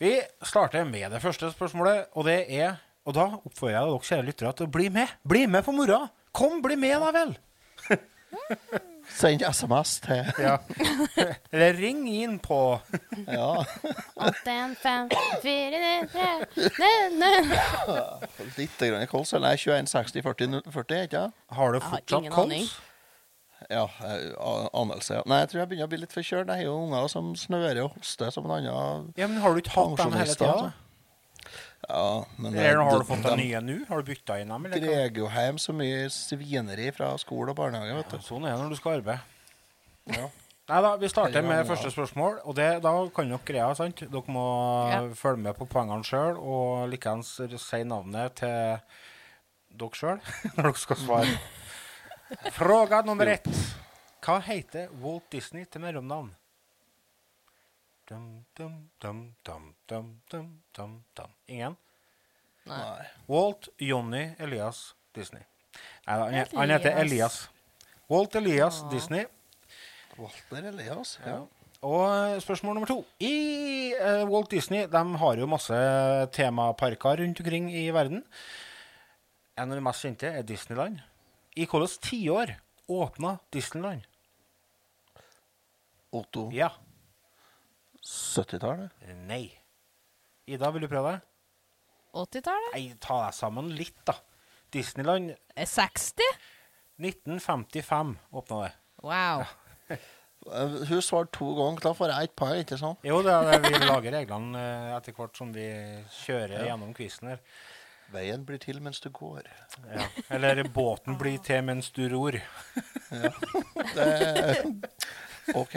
[0.00, 0.14] Vi
[0.52, 2.76] starter med det første spørsmålet, og det er
[3.08, 5.08] Og da oppfordrer jeg dere kjære lyttere til å bli med.
[5.24, 6.08] Bli med på moroa!
[6.32, 7.36] Kom, bli med, da vel!
[9.10, 10.58] Send SMS til Ja.
[11.50, 12.58] Eller ring inn på
[13.26, 13.64] Ja,
[14.14, 15.08] 8, 5,
[15.42, 15.80] 4,
[16.12, 16.28] 3,
[17.16, 17.32] 9,
[18.58, 19.32] litt grann kols.
[19.34, 21.34] Eller nei, 21 60 40 40, ikke sant?
[21.58, 22.76] Har du fortsatt kols?
[23.68, 24.30] Ja, eh,
[24.72, 25.18] anelse.
[25.18, 25.24] Ja.
[25.28, 26.48] Nei, jeg tror jeg begynner å bli litt forkjølt.
[26.48, 29.60] Jeg har jo unger som snører og hoster som en annen Ja, men har du
[29.60, 30.70] ikke hatt dem hele tida?
[31.88, 33.76] Ja, men Eller har du fått de deg nye nå?
[33.88, 34.66] Har du bytta inn dem?
[34.66, 34.80] Eller?
[34.84, 38.18] drar jo hjem så mye svineri fra skole og barnehage, vet du.
[38.26, 39.20] Sånn er det når du skal arbeide.
[40.12, 40.28] Ja.
[40.70, 42.40] Nei da, Vi starter med første spørsmål.
[42.44, 43.96] Og det, Da kan dere greia, sant?
[44.04, 44.44] Dere må
[44.92, 45.00] Ja.
[45.14, 48.78] følge med på poengene sjøl, og likeens si navnet til
[49.70, 50.20] dere sjøl
[50.56, 51.38] når dere skal svare.
[52.60, 53.48] Fråga nummer ett.
[54.22, 56.30] Hva heter Walt Disney til mellomnavn?
[58.10, 61.30] Dum, dum, dum, dum, dum, dum, dum, dum.
[61.46, 61.76] Ingen?
[62.66, 63.06] Nei.
[63.28, 65.44] Walt Johnny Elias Disney.
[66.06, 67.44] Nei da, han, han heter Elias.
[68.10, 69.28] Walt Elias Disney.
[70.18, 71.20] Walter Elias.
[71.22, 71.38] Ja.
[71.86, 72.98] Og eh, spørsmål nummer to.
[73.22, 75.78] I uh, Walt Disney de har jo masse
[76.34, 78.24] temaparker rundt omkring i verden.
[79.54, 80.98] En av de mest kjente er Disneyland.
[81.54, 82.58] I hvilket tiår
[82.90, 84.02] åpna Disneyland?
[86.10, 86.50] Otto.
[86.50, 86.74] Ja.
[88.10, 88.90] 70-tallet.
[89.28, 89.44] Nei.
[90.50, 91.20] Ida, vil du prøve det?
[92.18, 92.72] 80-tallet?
[92.74, 94.16] Nei, ta deg sammen litt, da.
[94.74, 96.24] Disneyland Eh, 60?
[97.00, 98.72] 1955 åpna det.
[99.02, 99.44] Wow.
[99.90, 99.98] Ja.
[100.88, 101.80] Hun svarte to ganger.
[101.84, 103.00] Da får jeg et par, ikke sant?
[103.04, 105.66] Jo, det er det vi lager reglene eh, etter hvert som vi
[106.22, 107.42] kjører gjennom quizen her.
[108.10, 109.46] Veien blir til mens du går.
[109.92, 110.06] Ja.
[110.34, 112.34] Eller båten blir til mens du ror.
[113.94, 114.08] Det
[115.54, 115.76] OK.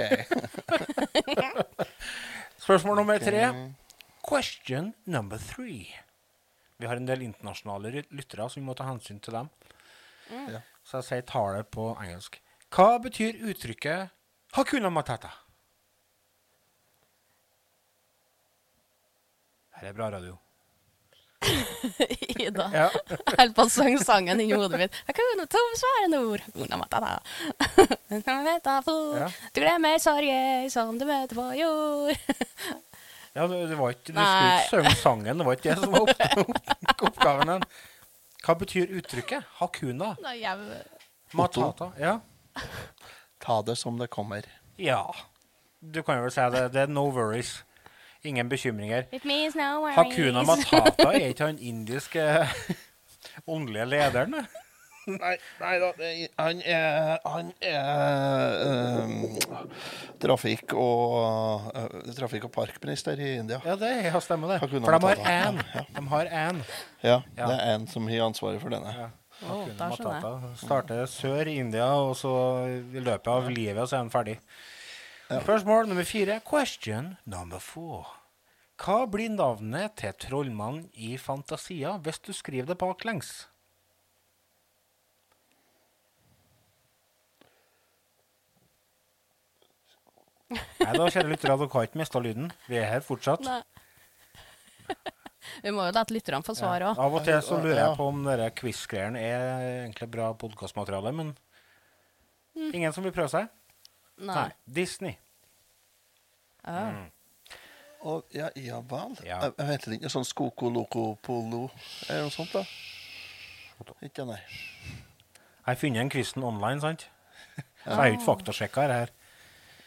[2.63, 3.45] Spørsmål nummer tre.
[4.23, 5.87] Question number three.
[6.77, 9.49] Vi har en del internasjonale lyttere, så vi må ta hensyn til dem.
[10.31, 10.59] Mm.
[10.83, 12.39] Så jeg sier tallet på engelsk.
[12.73, 14.09] Hva betyr uttrykket
[14.53, 15.31] 'hakuna matata'?
[19.75, 20.37] Her er bra radio.
[22.39, 22.65] Ida.
[22.73, 22.87] Ja.
[23.09, 24.97] Jeg holdt på å synge sangen inni hodet mitt.
[25.07, 26.41] Jeg kunne to svære nord.
[28.13, 29.27] Ja.
[29.53, 32.17] Du glemmer sorger som du møter på jord.
[33.33, 34.27] Ja, det, det var ikke, Du Nei.
[34.67, 37.49] skulle ikke synge sangen, det var ikke det som var opp, opp, oppgaven.
[37.55, 37.63] din.
[38.45, 39.47] Hva betyr uttrykket?
[39.61, 40.83] Hakuna Nei, jeg-
[41.33, 41.87] matata?
[41.97, 42.19] Ja.
[43.41, 44.45] Ta det som det kommer.
[44.77, 45.01] ja.
[45.83, 46.59] Du kan jo vel si det.
[46.71, 47.57] Det er no worries.
[48.23, 49.05] Ingen bekymringer.
[49.11, 49.97] It means no worries.
[49.97, 52.23] Hakuna Matata er ikke han indiske
[53.51, 54.37] åndelige lederen?
[55.03, 55.89] Nei, nei da.
[56.39, 58.53] Han er, han er
[59.03, 59.15] um,
[60.23, 63.59] trafikk- og uh, trafikk- og parkminister i India.
[63.67, 64.61] Ja, det er, stemmer det.
[64.63, 65.59] Hakuna For de har én.
[65.75, 65.83] Ja.
[65.97, 66.61] De har én.
[67.03, 67.49] Ja, Ja.
[67.51, 68.95] det er en som har ansvaret for denne.
[69.01, 69.09] Ja.
[69.43, 69.89] Hakuna da.
[69.91, 70.33] Matata.
[70.63, 72.31] Starter sør i India, og så
[72.71, 74.37] i løpet av livet så er han ferdig.
[75.41, 76.41] Spørsmål nummer fire.
[76.45, 78.05] Question number four.
[78.77, 83.47] Hva blir navnet til trollmannen i Fantasia hvis du skriver det baklengs?
[90.53, 92.51] Nei, da kjære lyttere, dere har ikke mista lyden.
[92.67, 93.41] Vi er her fortsatt.
[93.47, 93.61] Nei.
[95.63, 96.99] Vi må jo la lytterne få svar òg.
[96.99, 99.43] Av og til så lurer jeg på om quiz-greiene er
[99.85, 101.33] egentlig bra podkastmateriale, men
[102.73, 103.49] ingen som vil prøve seg?
[104.23, 104.49] Nei.
[104.65, 105.17] Disney.
[106.63, 106.87] Ja.
[108.03, 109.15] Og, ja, ja vel.
[109.23, 109.39] Ja.
[109.45, 110.11] Jeg, jeg vet ikke.
[110.11, 111.65] Sånn skoko-loko-polo
[112.09, 112.63] Er det noe sånt, da?
[114.03, 114.39] Ikke, nei.
[114.43, 117.07] Jeg har funnet en kristen online, sant?
[117.83, 119.13] Så jeg er jo ikke faktasjekka her.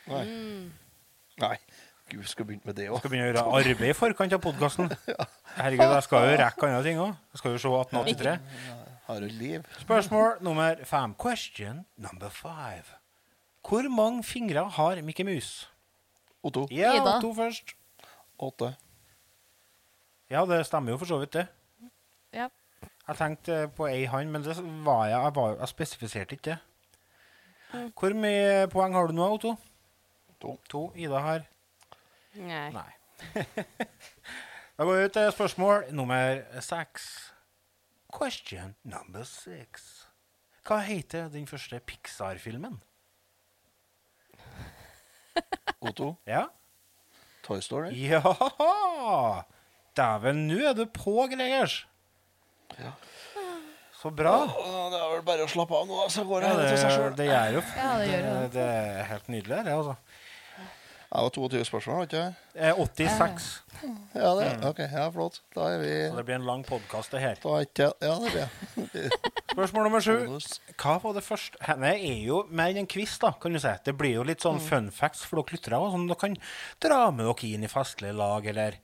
[0.07, 0.25] Nei.
[1.43, 1.57] nei.
[2.07, 3.01] Gud, vi skal begynne med det òg.
[3.03, 4.93] Skal begynne å gjøre arbeid i forkant av podkasten.
[5.59, 7.17] Herregud, jeg skal jo rekke andre ting òg.
[7.35, 8.37] Jeg skal jo se 1883.
[9.07, 9.67] Har du liv?
[9.83, 11.17] Spørsmål nummer fem.
[11.19, 12.97] Question number five.
[13.67, 15.67] Hvor mange fingre har Mikke Mus?
[16.47, 16.67] Otto.
[16.71, 17.17] Ja, Ida.
[17.17, 17.75] Otto først.
[18.39, 18.73] Åtte.
[20.31, 21.47] Ja, det stemmer jo for så vidt, det.
[22.35, 22.49] Ja.
[23.07, 24.57] Jeg tenkte på ei hand, men det
[24.87, 26.59] var jeg, jeg, var, jeg spesifiserte ikke det.
[27.99, 29.55] Hvor mye poeng har du nå, Otto?
[30.43, 30.57] To.
[30.71, 30.83] To.
[30.97, 31.47] Ida har
[32.37, 32.69] Nei.
[32.73, 32.91] Nei.
[34.77, 37.07] da går vi til spørsmål nummer seks.
[38.13, 39.87] Question number six.
[40.67, 42.77] Hva heter den første Pixar-filmen?
[45.87, 46.13] Otto.
[46.27, 46.47] Ja?
[47.47, 47.93] Toy Story.
[48.11, 48.23] Ja!
[49.97, 51.85] Dæven, nå er du på, Gregers.
[52.81, 52.93] Ja.
[53.97, 54.35] Så bra.
[54.45, 56.79] Å, det er vel bare å slappe av nå, så går det Ja, hele til
[56.83, 57.15] seg det, sjøl.
[57.17, 58.35] det gjør jo Ja, det gjør det.
[58.37, 58.51] det.
[58.57, 59.95] Det er helt nydelig, det, altså.
[61.17, 62.35] Det var 22 spørsmål, var det ikke?
[62.61, 63.45] Eh, 86.
[64.15, 64.49] Ja, det.
[64.69, 65.39] OK, ja, flott.
[65.55, 67.39] Da er vi Så det blir en lang podkast, det her.
[67.41, 68.33] da er ikke, Ja, det
[68.93, 69.17] blir.
[69.55, 70.17] Spørsmål nummer sju.
[70.77, 73.73] Hva var det første Dette er jo mer enn en quiz, da, kan du si.
[73.85, 75.81] Det blir jo litt sånn fun facts for dere lyttere.
[75.81, 76.37] og Sånn dere kan
[76.85, 78.77] dra med dere inn i festlige lag, eller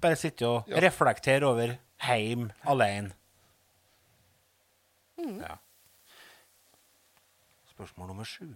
[0.00, 0.80] bare sitte og Ja.
[0.84, 3.12] reflektere over heim alene.
[5.18, 5.56] Ja.
[7.72, 8.54] Spørsmål nummer sju.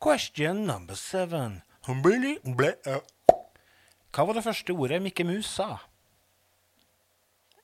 [0.00, 1.62] Question number seven.
[4.12, 5.78] Hva var det første ordet Mikke Mus sa?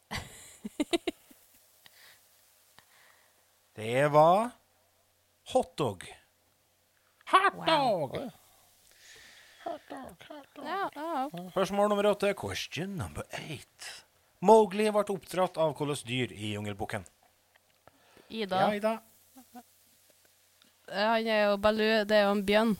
[3.75, 4.51] Det var
[5.53, 6.07] hotdog.
[7.35, 8.17] Hotdog!
[10.65, 11.29] Ja, ja.
[11.51, 12.35] Spørsmål nummer åtte.
[12.39, 14.05] Question number eight.
[14.41, 17.05] Mowgli ble oppdratt av hvilket dyr i Jungelboken?
[18.29, 18.61] Ida.
[18.61, 19.03] Ja, Ida.
[20.95, 22.77] Han er jo Baloo, det er jo en bjørn.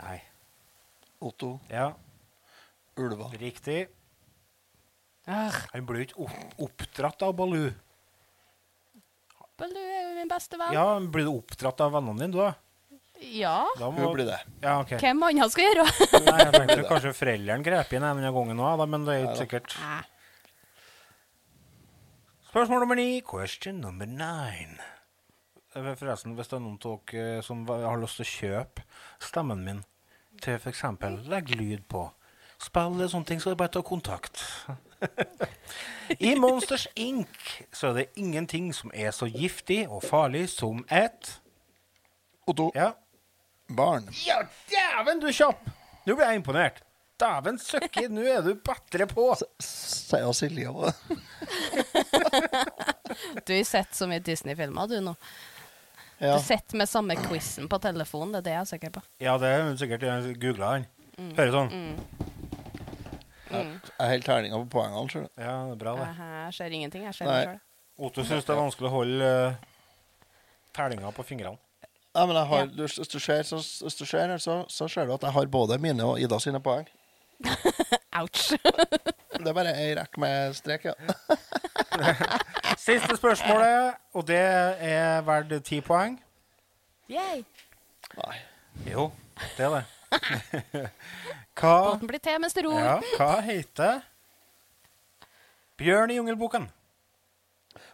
[0.00, 0.18] Nei.
[1.20, 1.58] Otto.
[1.68, 1.90] Ja,
[2.96, 3.28] Ulva.
[3.40, 3.88] riktig.
[5.28, 7.70] Ah, Han ble jo ikke opp oppdratt av Baloo.
[9.60, 10.72] Baloo er jo min beste venn.
[10.72, 12.54] Ja, men Blir du oppdratt av vennene dine, du, da?
[13.20, 13.66] Ja.
[13.78, 14.38] da Hun blir det.
[14.62, 14.94] Ja, ok.
[15.02, 15.84] Hvem annet skal gjøre?
[16.24, 19.76] Nei, jeg tenkte kanskje foreldrene grep inn denne gangen òg, men det er ikke sikkert.
[22.50, 23.20] Spørsmål nummer ni.
[23.20, 24.80] Question number nine.
[25.70, 28.82] Forresten, hvis det er noen av dere som har lyst til å kjøpe
[29.22, 29.84] stemmen min
[30.42, 30.82] til f.eks.
[31.30, 32.06] legge lyd på,
[32.60, 34.42] spille sånne ting, så er det bare å ta kontakt.
[36.30, 37.52] I Monsters Inc.
[37.72, 41.36] så er det ingenting som er så giftig og farlig som et
[42.50, 42.70] Otto.
[42.74, 42.90] Ja,
[43.70, 44.08] Barn.
[44.26, 45.68] ja dæven, du er kjapp!
[46.06, 46.80] Nå ble jeg imponert.
[47.20, 49.26] Dæven søkke, nå er du bedre på.
[49.62, 50.90] Sier Silje òg.
[53.44, 55.12] Du har sett så mye Disney-filmer, du nå.
[56.20, 56.34] Ja.
[56.36, 59.02] Du sitter med samme quizen på telefonen, det er det jeg er sikker på.
[59.24, 60.84] Ja, det er sikkert jeg googla han.
[61.38, 61.72] Hører sånn.
[63.50, 63.64] Jeg
[63.96, 65.10] holder terninga på poengene.
[65.10, 65.30] ser du.
[65.40, 66.10] Ja, det er bra, det.
[66.20, 67.38] Jeg ser ingenting, jeg ser Nei.
[67.40, 67.58] det sjøl.
[68.06, 69.56] Otto syns det er vanskelig å holde uh,
[70.76, 71.58] terninga på fingrene.
[72.14, 72.66] Nei, men jeg har, Ja.
[72.76, 75.34] du, hvis du ser, så, hvis du ser her, så, så ser du at jeg
[75.36, 76.88] har både mine og Ida sine poeng.
[78.20, 78.50] Ouch.
[78.50, 80.94] Det er bare ei rekke med strek, ja.
[82.80, 86.14] Siste spørsmålet, og det er verdt ti poeng.
[87.10, 87.42] Yay.
[88.16, 88.36] Nei.
[88.88, 89.10] Jo,
[89.56, 89.84] det er det.
[91.60, 92.78] Hva, Båten blir til mens det ror.
[92.80, 94.00] ja, hva heter
[95.78, 96.70] Bjørn i jungelboken?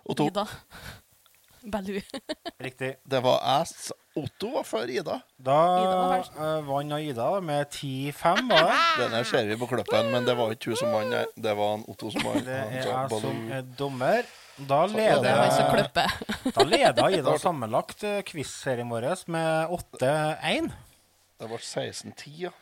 [0.06, 0.28] Otto.
[0.30, 0.46] Ida.
[1.66, 2.00] Baloo.
[2.66, 2.94] Riktig.
[3.02, 3.92] Det var jeg.
[4.22, 5.18] Otto var før Ida.
[5.36, 5.58] Da
[6.30, 8.80] uh, vant Ida med 10-5, var det?
[9.02, 11.34] Den her ser vi på klippen, men det var ikke hun som vant.
[11.34, 12.46] Det var en Otto som vant.
[12.46, 14.34] Det er jeg som er dommer.
[14.56, 16.08] Da er er leder,
[16.56, 19.68] da leder Ida sammenlagt uh, quiz-serien vår med
[20.00, 20.70] 8-1.
[21.36, 22.52] Det ble 16-10, ja.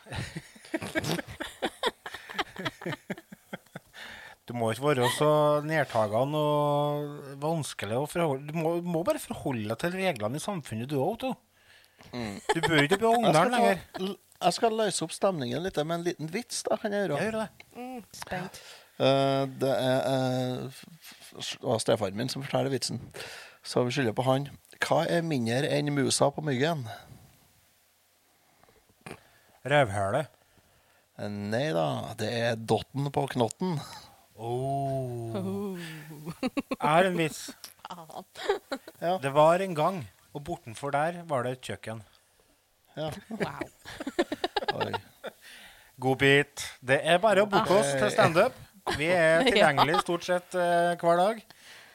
[4.45, 5.29] Du må ikke være så
[5.65, 10.91] nedtagende og vanskelig å forholde Du må, må bare forholde deg til reglene i samfunnet,
[10.91, 11.31] du òg, Otto.
[12.11, 13.79] Du bør ikke bli ungdom lenger.
[13.97, 16.61] jeg skal løse opp stemningen litt med en liten vits.
[16.67, 17.17] da, kan jeg gjøre.
[17.17, 17.47] Jeg gjør det.
[18.19, 18.61] Spent.
[18.95, 21.24] Uh, det er eh, det
[21.61, 23.01] var stefaren min som forteller vitsen,
[23.65, 24.49] så vi skylder på han.
[24.83, 26.85] Hva er mindre enn musa på myggen?
[29.65, 30.29] Røvhølet.
[31.17, 31.85] Eh, Nei da,
[32.19, 33.79] det er dotten på knotten.
[34.35, 35.77] Oh.
[36.81, 37.47] Er en vits.
[38.97, 39.19] Ja.
[39.21, 39.97] Det var en gang,
[40.33, 41.99] og bortenfor der var det et kjøkken.
[42.97, 43.11] Ja.
[43.29, 43.67] Wow.
[44.81, 44.93] Oi.
[46.01, 46.63] God bit.
[46.81, 48.57] Det er bare å booke oss til standup.
[48.93, 51.41] Vi er tilgjengelige stort sett eh, hver dag.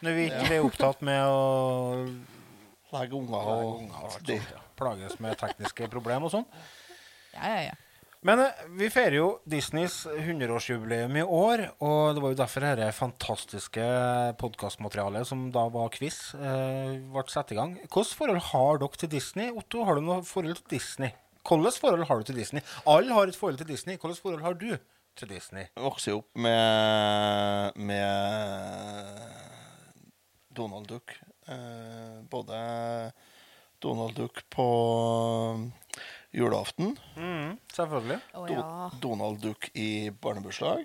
[0.01, 1.41] Når vi ikke er opptatt med å
[2.91, 4.65] Legge unger og unger og sånt, ja.
[4.79, 6.47] plages med tekniske problemer og sånn.
[7.37, 7.77] Ja, ja, ja.
[8.27, 12.91] Men eh, vi feirer jo Disneys 100-årsjubileum i år, og det var jo derfor dette
[12.99, 13.87] fantastiske
[14.43, 17.79] podkastmaterialet, som da var quiz, eh, ble satt i gang.
[17.87, 19.55] Hvilket forhold har dere til Disney?
[19.55, 21.15] Otto, har du noe forhold til Disney?
[21.47, 22.67] Hvilket forhold har du til Disney?
[22.91, 23.97] Alle har et forhold til Disney.
[23.97, 24.75] Hvilket forhold har du
[25.21, 25.69] til Disney?
[25.81, 29.21] Vokste jo opp med, med
[30.57, 31.15] Donald Duck.
[31.51, 32.61] Eh, både
[33.83, 34.67] Donald Duck på
[36.33, 38.21] julaften, Mm, selvfølgelig.
[38.35, 38.91] Do.
[39.03, 40.85] Donald Duck i barnebursdag,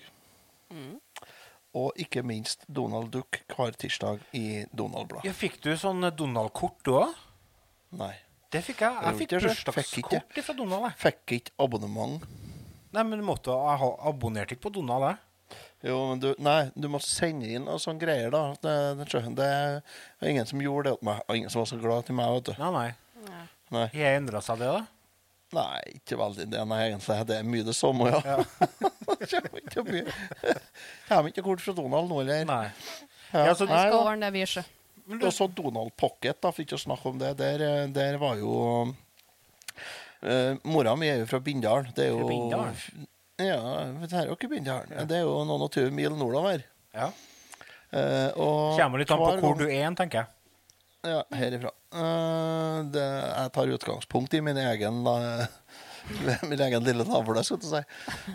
[1.75, 5.25] og ikke minst Donald Duck hver tirsdag i Donald-blad.
[5.27, 7.13] Ja, fikk du sånn Donald-kort du òg?
[7.99, 8.13] Nei.
[8.51, 8.93] Det fikk jeg.
[8.93, 10.83] Jeg Jeg fikk bursdagskort fra Donald.
[10.87, 10.97] Jeg.
[11.03, 12.23] Fikk ikke abonnement.
[12.95, 15.59] Nei, men du måtte ha abonnerte abonnert ikke på Donald, jeg.
[15.85, 18.43] Jo, men du, nei, du måtte sende inn og sånne greier, da.
[18.63, 19.49] Det, det, det
[20.23, 21.19] var ingen som gjorde det til meg.
[21.27, 22.53] Og ingen som var så glad til meg, vet du.
[22.63, 23.35] Nei, nei.
[23.75, 23.87] Nei.
[23.91, 24.83] Har jeg endra seg det, da?
[25.55, 27.19] Nei, ikke veldig det, nei, egentlig.
[27.29, 28.21] Det er mye det samme, ja.
[28.25, 28.37] Ja.
[29.35, 30.15] Kommer ikke mye.
[31.09, 32.47] Kommer ikke kort fra Donald nå, eller?
[32.49, 32.65] Nei.
[33.31, 33.45] Ja.
[33.51, 34.65] Ja, så- Nei, skal ordne det, vi, sjø.
[35.19, 37.35] Og så Donald Pocket, da, for ikke å snakke om det.
[37.37, 38.55] Der, eh, der var jo
[40.25, 41.89] eh, Mora mi er jo fra Bindal.
[41.95, 42.81] Det er jo Bindal?
[43.41, 43.61] Ja,
[44.01, 44.89] det er jo ikke Bindal.
[45.05, 46.65] Det er jo noen og tjue mil nordover.
[46.95, 47.11] Ja.
[47.95, 50.31] Uh, og Kommer litt an på hvor du er, tenker jeg.
[51.05, 51.71] Ja, herifra.
[51.93, 55.15] Uh, det, jeg tar utgangspunkt i min egen da,
[56.49, 57.81] min egen lille navle, skal du si.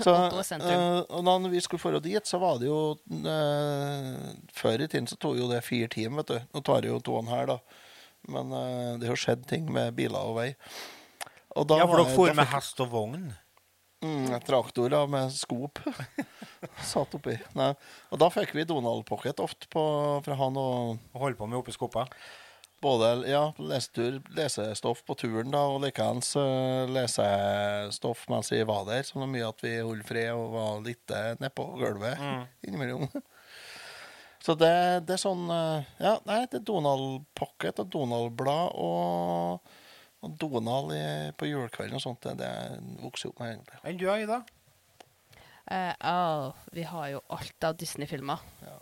[0.05, 4.85] Så, uh, eh, og da vi skulle dra dit, så var det jo uh, Før
[4.85, 6.49] i tiden så tok jo det fire timer, vet du.
[6.55, 7.85] Nå tar det jo to og en halv, da.
[8.31, 10.51] Men uh, det har skjedd ting med biler og vei.
[11.55, 13.31] Ja, for dere får for med hest og vogn.
[14.01, 15.83] Mm, traktorer med skop
[16.93, 17.35] satt oppi.
[17.59, 17.73] Nei.
[18.09, 19.83] Og da fikk vi Donald Pocket ofte på,
[20.25, 22.07] fra han og Og holde på med oppi skopa?
[22.81, 29.05] både ja, lesetur, lesestoff på turen da, og likeens uh, lesestoff mens vi var der.
[29.05, 32.23] Så det var mye at vi holdt fred og var litt uh, nedpå gulvet
[32.67, 33.09] innimellom.
[34.41, 34.73] Så det,
[35.05, 39.75] det er sånn uh, Ja, nei, det er Donald Pocket og Donald-blad og,
[40.21, 40.95] og Donald
[41.41, 42.25] på julekvelden og sånt.
[42.25, 43.81] Det, det vokser opp med, egentlig.
[43.89, 44.43] Enn du, Aida?
[45.71, 48.41] Uh, oh, vi har jo alt av Disney-filmer.
[48.65, 48.79] Ja,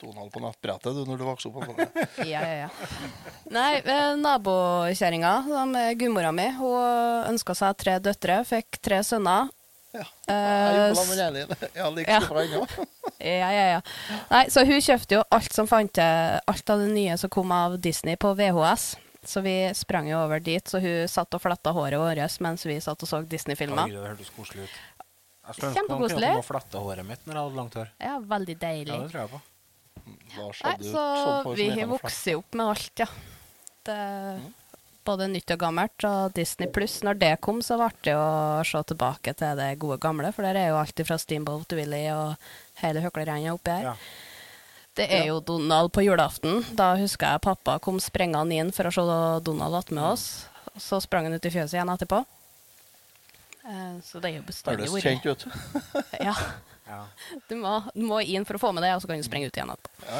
[0.00, 1.66] Donald på nettbrettet du, når du vokser opp.
[1.76, 2.06] med.
[2.32, 2.70] Ja, ja, ja.
[3.52, 5.34] Nei, eh, nabokjerringa,
[5.74, 9.52] de, gummora mi, hun ønska seg tre døtre, fikk tre sønner.
[9.92, 10.06] Ja.
[10.28, 10.96] Eh,
[11.76, 12.64] Jeg har like ja.
[13.16, 13.80] Ja, ja, ja.
[14.32, 17.78] Nei, så hun kjøpte jo alt som fant alt av det nye som kom av
[17.80, 18.94] Disney på VHS.
[19.26, 22.78] Så vi sprang jo over dit, så hun satt og fletta håret vårt mens vi
[22.80, 23.90] satt og så Disney-filmer.
[23.90, 24.76] Det hørtes koselig ut.
[25.46, 27.90] Jeg skulle ønske noen kunne håret mitt når jeg hadde langt hår.
[28.02, 29.00] Ja, veldig Ja, deilig.
[29.02, 29.42] det tror jeg på.
[30.06, 31.02] Nei, så
[31.42, 33.06] sånn vi har vokst opp med alt, ja.
[33.86, 33.98] Det,
[35.06, 36.06] både nytt og gammelt.
[36.08, 39.98] Og Disney pluss, når det kom, så ble det å se tilbake til det gode
[40.02, 40.32] gamle.
[40.34, 42.34] For der er jo alt fra Steamboat Willy og
[42.82, 43.92] hele høklerennet oppi her.
[43.92, 43.96] Ja.
[44.96, 46.62] Det er jo Donald på julaften.
[46.76, 49.04] Da husker jeg pappa kom sprengende inn for å se
[49.44, 50.46] Donald attmed oss.
[50.80, 52.22] Så sprang han ut i fjøset igjen etterpå.
[53.66, 55.46] Eh, Så det er jo bestandig Høres kjent ut.
[56.28, 56.34] Ja,
[56.86, 57.00] Ja.
[57.50, 59.48] du må, du må inn for å få med det, og så kan du sprenge
[59.50, 60.10] ut igjen etterpå.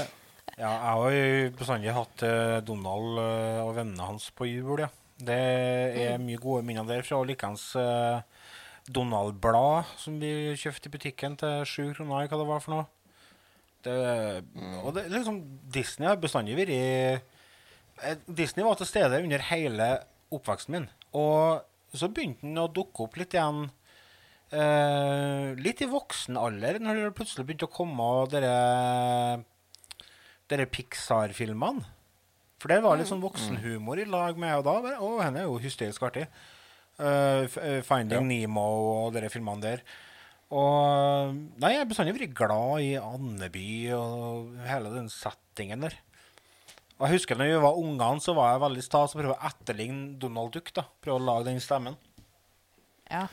[0.57, 4.89] Ja, jeg har jo bestandig hatt eh, Donald eh, og vennene hans på jul, ja.
[5.17, 7.17] Det er mye gode minner derfra.
[7.23, 7.71] Og likeens
[8.93, 12.87] Donald-blad som vi kjøpte i butikken til sju kroner, eller hva det var for noe.
[13.87, 13.97] Det,
[14.83, 15.41] Og det, liksom,
[15.73, 19.91] Disney har bestandig vært eh, Disney var til stede under hele
[20.35, 20.89] oppveksten min.
[21.17, 23.69] Og så begynte den å dukke opp litt igjen
[24.51, 28.57] eh, litt i voksen alder, når det plutselig begynte å komme dere
[30.51, 31.87] dere Pixar-filmene.
[32.63, 35.49] For det var litt sånn voksenhumor i lag med, og da bare, Å, henne er
[35.49, 36.25] jo hysterisk artig.
[36.97, 37.45] Uh,
[37.85, 38.25] Finding ja.
[38.25, 38.65] Nemo
[39.05, 39.83] og dere filmene der.
[40.55, 45.97] Og Nei, jeg har bestandig vært glad i Andeby og hele den settingen der.
[46.97, 49.49] Og jeg husker når vi var ungene, så var jeg veldig stas og prøvde å
[49.51, 50.71] etterligne Donald Duck.
[50.77, 50.87] da.
[51.05, 51.99] Prøve å lage den stemmen.
[53.11, 53.27] Ja.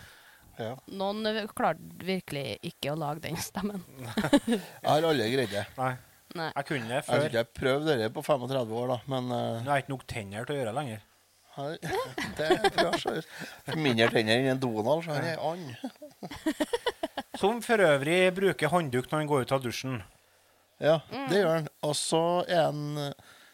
[0.60, 0.74] Ja.
[0.94, 3.86] Noen klarte virkelig ikke å lage den stemmen.
[4.50, 5.64] Jeg har aldri greid det.
[5.80, 5.94] Nei,
[6.38, 6.50] Nei.
[6.52, 9.40] jeg kunne det Jeg tror ikke jeg prøvd det på 35 år, da, men uh...
[9.64, 11.04] Nå har jeg ikke nok tenner til å gjøre det lenger.
[11.54, 11.70] Nei,
[12.38, 15.74] det er jeg så Mindre tenner enn en Donald, så han er and.
[17.40, 20.02] Som for øvrig bruker håndduk når han går ut av dusjen.
[20.84, 21.00] Ja,
[21.32, 21.70] det gjør han.
[21.88, 23.14] Og så er han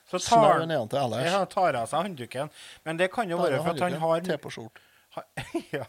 [0.09, 1.25] Så tar, ellers.
[1.29, 2.49] ja, tar av seg håndduken.
[2.87, 4.81] Men det kan jo være for at han har Te på skjort.
[5.15, 5.23] Han,
[5.77, 5.85] ja,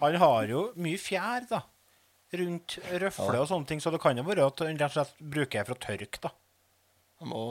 [0.00, 1.62] han har jo mye fjær, da.
[2.36, 5.20] Rundt røfle og sånne ting, så det kan jo være at han rett og slett
[5.22, 6.32] bruker det for å tørke, da.
[7.22, 7.42] Han må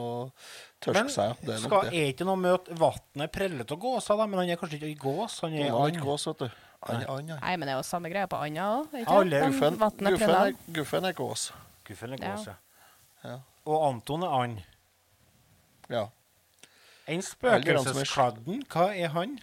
[0.84, 1.38] tørske Men seg.
[1.42, 2.00] Det er nok skal, det.
[2.02, 4.26] er ikke noe med at vannet preller av gåsa, da?
[4.30, 5.40] Men han er kanskje ikke gås?
[5.42, 6.65] Han er han er ikke gås, vet du.
[6.88, 7.32] And.
[7.40, 8.94] Nei, men det er jo samme greia på anda òg.
[9.06, 11.48] Alle Guffen, guffen, er, guffen er gås.
[11.86, 12.54] Guffen er gås, ja.
[13.24, 13.36] Ja.
[13.66, 14.62] Og Anton er and.
[15.90, 16.06] ja.
[17.06, 19.36] En spøkelseskladden, hva er han?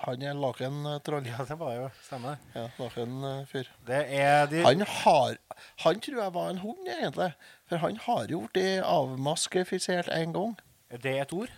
[0.00, 1.26] Han er lakentroll.
[1.26, 2.38] Ja, det var jo stemmer.
[2.54, 3.68] Ja, lakenfyr.
[3.86, 5.36] Det er de Han har
[5.84, 7.32] Han tror jeg var en hund, egentlig.
[7.68, 10.56] For han har jo blitt avmaskefisert en gang.
[10.90, 11.50] Er Det et ord.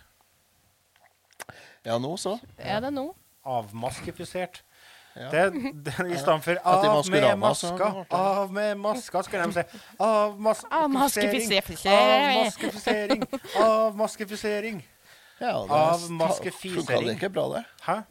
[1.85, 2.37] Ja, nå så.
[2.57, 3.09] Er det nå?
[3.45, 4.61] Avmaskefisert.
[5.15, 5.29] Ja.
[5.29, 9.63] Det, det, I stedet for 'av med maska', 'av med maska', skal de si.
[9.99, 11.77] Avmaskefisering.
[11.93, 13.23] Avmaskefisering.
[13.55, 14.83] Avmaskefisering.
[14.83, 14.87] Avmaskefisering.
[15.39, 15.65] Ja,
[16.43, 17.63] det funka like bra, det.
[17.81, 18.01] Hæ?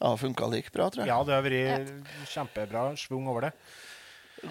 [0.00, 1.08] Ja, funka like bra, tror jeg.
[1.08, 3.52] Ja, det har vært kjempebra svung over det.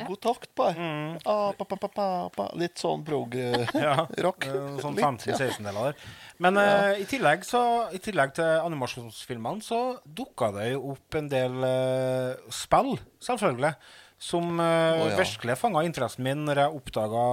[0.02, 0.90] God takt på det.
[1.30, 2.50] Ah, pa, pa, pa, pa, pa.
[2.60, 4.48] Litt sånn prog-rock.
[4.50, 6.06] Ja, sånn 15-16-deler der.
[6.44, 7.64] Men eh, i, tillegg så,
[7.94, 13.74] i tillegg til animasjonsfilmene så dukka det jo opp en del uh, spill, selvfølgelig,
[14.24, 15.20] som uh, oh, ja.
[15.20, 17.28] virkelig fanga interessen min når jeg oppdaga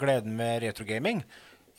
[0.00, 1.22] gleden med retrogaming.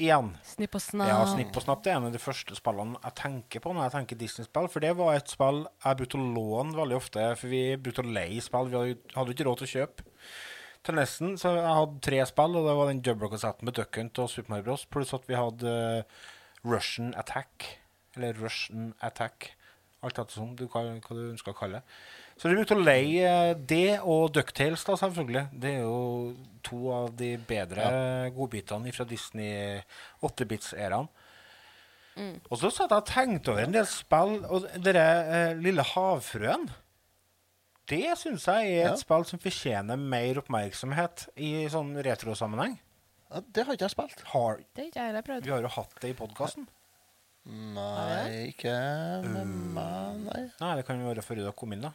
[0.01, 0.31] igjen.
[0.47, 1.11] Snipp og snapp.
[1.11, 3.85] Ja, Snipp og snapp det er en av de første spillene jeg tenker på når
[3.85, 4.69] jeg tenker Disney-spill.
[4.71, 8.15] For det var et spill jeg brukte å låne veldig ofte, for vi brukte å
[8.15, 8.71] leie spill.
[8.71, 10.07] Vi hadde hadde jo ikke råd til å kjøpe.
[10.81, 14.21] Til nesten, så jeg hadde tre spill, og det var den Jubber-kassetten med Duck Hunt
[14.23, 14.85] og Super Mario Bros.
[14.89, 16.21] Pluss at vi hadde eh,
[16.65, 17.67] Russian Attack.
[18.17, 19.51] Eller Russian Attack.
[20.01, 21.99] Alt etter som du, hva, hva du ønsker å kalle det.
[22.41, 25.45] Så vi brukte å leie eh, det og Ducktales, da, selvfølgelig.
[25.61, 26.33] Det er jo
[26.65, 27.85] to av de bedre
[28.33, 29.77] godbitene fra Disney
[30.25, 31.11] 8-bits-æraen.
[32.49, 35.05] Og så satt jeg og tenkte over en del spill, og denne
[35.37, 36.65] eh, lille havfrøen
[37.91, 38.99] Det syns jeg er et Ja.
[38.99, 42.77] spill som fortjener mer oppmerksomhet i sånn retrosammenheng.
[43.31, 44.21] Ja, det har ikke jeg spilt.
[44.31, 45.43] Har, Det ikke jeg prøvd.
[45.43, 46.67] vi har jo hatt det i podkasten.
[47.45, 48.73] Nei, ikke
[49.25, 50.41] med meg, nei.
[50.61, 51.91] Nei, det kan jo være før dere kom inn, da.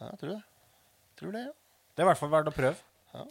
[0.00, 0.42] Ja, Jeg tror det.
[1.20, 1.52] Tror det, ja.
[1.94, 2.76] Det er i hvert fall verdt å prøve.
[3.14, 3.24] Ja.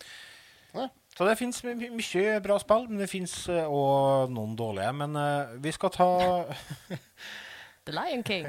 [0.75, 0.85] Ja.
[1.17, 4.93] Så det fins my mye bra spill, men det fins òg noen dårlige.
[4.95, 6.07] Men uh, vi skal ta
[7.85, 8.47] The Lion King.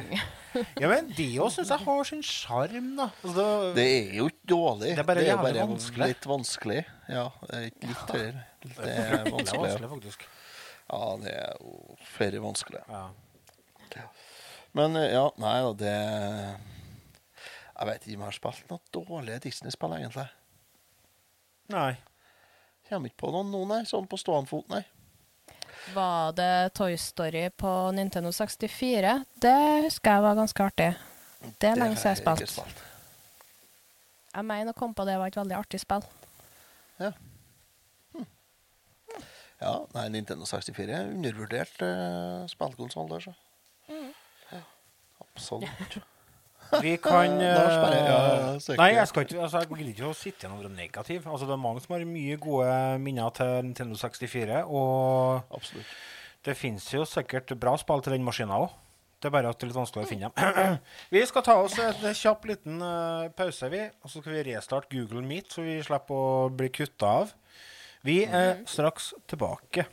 [0.82, 3.06] Ja, men det òg syns jeg har sin sjarm, da.
[3.24, 4.90] Altså, det, Det er jo ikke dårlig.
[4.90, 6.08] Det er bare jo bare vanskelig.
[6.10, 6.82] litt vanskelig.
[7.08, 8.42] Ja, er ikke litt høyere.
[8.60, 9.62] Det er det er vanskelig.
[9.62, 10.26] vanskelig, faktisk.
[10.92, 12.82] Ja, det er jo flere vanskelig.
[12.92, 14.04] Ja.
[14.76, 15.94] Men eh, ja, nei da, det
[17.78, 20.28] Jeg vet ikke om jeg har spilt noe dårlige Disney-spill, egentlig.
[21.72, 21.92] Nei.
[22.90, 23.82] Kommer ikke på noen nå, nei.
[23.88, 24.84] Sånn på stående fot, nei.
[25.94, 29.24] Var det Toy Story på Nintendo 64?
[29.42, 30.92] Det husker jeg var ganske artig.
[31.58, 32.54] Det er lenge siden jeg har spilt.
[32.54, 32.82] spilt.
[34.32, 36.06] Jeg mener å komme på det var et veldig artig spill.
[39.62, 43.34] Ja, nei, Nintendo 64 er undervurdert uh, spillkonsoll der, så.
[43.90, 44.08] Mm.
[44.50, 44.62] Ja,
[45.22, 46.00] absolutt.
[46.80, 48.80] Vi kan Lars bare, eh, ja, søker.
[48.80, 51.26] Nei, jeg skal ikke altså, jeg gidder ikke å sitte igjen og være negativ.
[51.26, 54.62] Altså, det er mange som har mye gode minner til Nintendo 64.
[54.64, 55.92] Og Absolutt.
[56.46, 58.72] det fins jo sikkert bra spill til den maskina òg.
[59.22, 60.78] Det er bare at det er litt vanskelig å finne dem.
[61.14, 63.84] vi skal ta oss en kjapp liten uh, pause, vi.
[64.02, 67.36] Og så skal vi restarte Google Meet, så vi slipper å bli kutta av.
[68.02, 69.86] Vi er straks tilbake.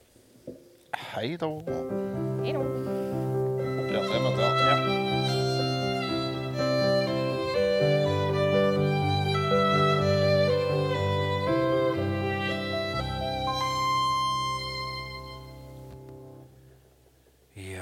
[1.14, 1.52] Hei da.
[2.42, 2.64] Hei da.
[3.86, 4.69] Oppretter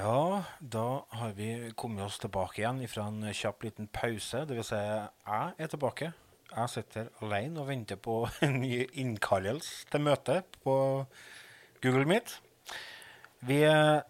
[0.08, 0.44] ja.
[0.60, 0.86] Da
[1.20, 4.44] har vi kommet oss tilbake igjen fra en kjapp liten pause.
[4.48, 6.12] Vil si, jeg er tilbake.
[6.48, 10.76] Jeg sitter alene og venter på en ny innkallelse til møte på
[11.82, 12.38] Google Meet.
[13.46, 13.60] Vi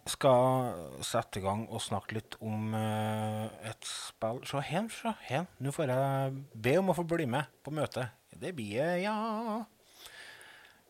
[0.08, 5.50] skal sette i gang og snakke litt om eh, et spill Se hen, se hen.
[5.60, 8.14] Nå får jeg be om å få bli med på møtet.
[8.32, 9.18] Det blir ja.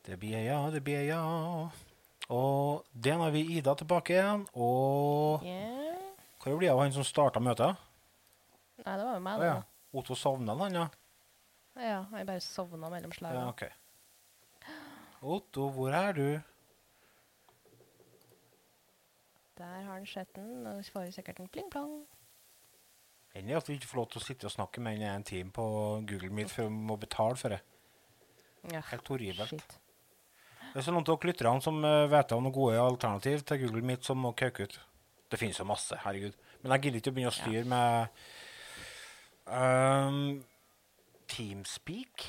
[0.07, 1.25] Det blir ja, det blir ja.
[2.31, 4.47] Og den har vi Ida tilbake igjen.
[4.55, 5.97] Og Yeah.
[6.43, 7.77] hva blir det av han som starta møtet?
[8.85, 9.47] Nei, det var jo meg, det.
[9.47, 9.63] ja.
[9.95, 10.89] Otto sovna han, ja?
[11.79, 13.71] Ja, jeg bare sovna mellom Ja, okay.
[15.23, 16.41] Otto, hvor er du?
[19.59, 22.05] Der har han sett den, så får vi sikkert en pling-plong.
[23.35, 25.25] Endelig at vi ikke får lov til å sitte og snakke med han i en
[25.27, 25.65] time på
[26.07, 27.59] Google Meet før vi må betale for det.
[28.73, 29.49] Ja, Helt horribelt.
[29.49, 29.79] shit.
[30.75, 34.05] Det er noen av lytterne som eh, vet om noen gode alternativ til Google Meet
[34.07, 34.77] som må kauke ut.
[35.29, 36.37] Det finnes jo masse, herregud.
[36.63, 38.21] Men jeg gidder ikke å begynne å styre med
[39.47, 40.21] um,
[41.29, 42.27] Teamspeak.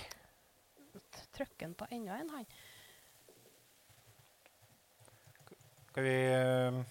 [1.36, 2.48] Trykker han på enda en, han?
[5.90, 6.82] Skal vi uh,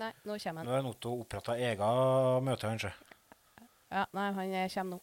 [0.00, 0.66] Nei, nå kommer han.
[0.66, 1.84] Nå er Otto oppretta eget
[2.44, 2.94] møte, kanskje.
[3.92, 5.02] Ja, nei, han kommer nå.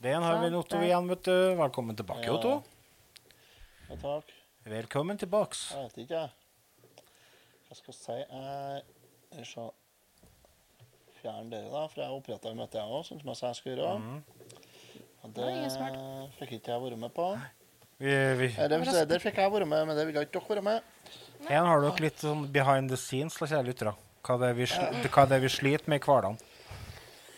[0.00, 0.84] Det har vi halv Otto der.
[0.88, 1.34] igjen, vet du.
[1.60, 2.36] Velkommen tilbake, Ja.
[2.36, 2.79] Otto.
[3.90, 4.28] Ja, takk.
[4.70, 5.56] Velkommen tilbake.
[5.74, 6.28] Jeg vet ikke, jeg.
[7.66, 8.18] Hva skal jeg si?
[9.34, 9.72] Jeg skal
[11.16, 13.80] fjerne dere, da, for jeg oppretta møte, jeg òg, sånn som jeg sa jeg skulle
[13.80, 14.20] gjøre.
[15.26, 15.48] Og det
[16.38, 17.26] fikk ikke jeg være med på.
[17.98, 20.66] Vi, vi, Det, Det, vil fikk jeg være med, men det ville ikke dere være
[20.68, 21.10] med.
[21.48, 23.96] her har dere litt sånn behind the scenes, la kjære lyttere.
[24.22, 24.70] Hva det er vi,
[25.10, 26.38] hva det er vi sliter med i hverdagen.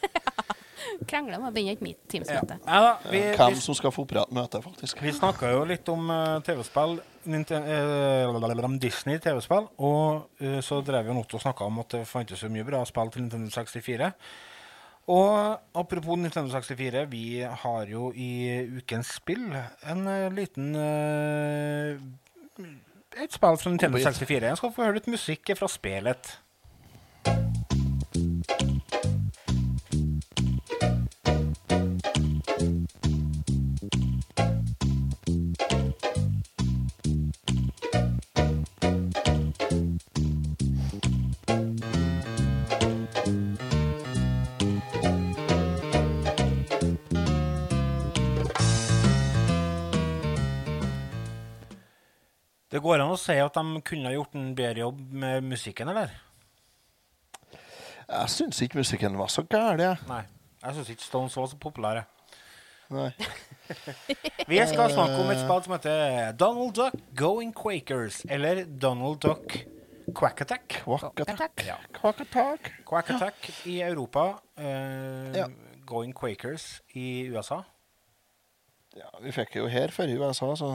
[1.11, 2.59] Krangler med å begynne et mitt Teams-møte.
[2.67, 2.81] Ja,
[3.11, 5.03] Ja, Hvem som skal få opprette møte, faktisk.
[5.03, 11.11] vi snakka jo litt om uh, TV-spill, eh, om Disney TV-spill, og uh, så drev
[11.11, 14.13] jo Otto og snakka om at det fantes så mye bra spill til Nintendo 64.
[15.13, 20.05] Og apropos Nintendo 64, vi har jo i ukens spill en
[20.37, 20.77] liten
[23.19, 24.47] Et spill fra Nintendo 64.
[24.47, 26.37] Jeg skal få høre litt musikk fra spillet.
[52.83, 55.93] Det går an å si at de kunne ha gjort en bedre jobb med musikken,
[55.93, 56.11] eller?
[57.55, 60.01] Jeg syns ikke musikken var så gæren.
[60.09, 60.25] Nei.
[60.65, 62.03] Jeg syns ikke Stones var så populære.
[62.91, 63.13] Nei.
[64.51, 69.61] Vi skal snakke om et spill som heter Donald Duck Going Quakers, eller Donald Duck
[70.11, 70.81] Quack Attack.
[70.83, 71.63] Kvakkatakk.
[71.69, 71.79] Ja.
[72.01, 72.69] Kvakkatakk.
[72.91, 74.27] Quack Attack i Europa,
[74.59, 75.47] eh, Ja.
[75.87, 77.63] Going Quakers i USA.
[78.99, 80.75] Ja, vi fikk jo her før i USA, så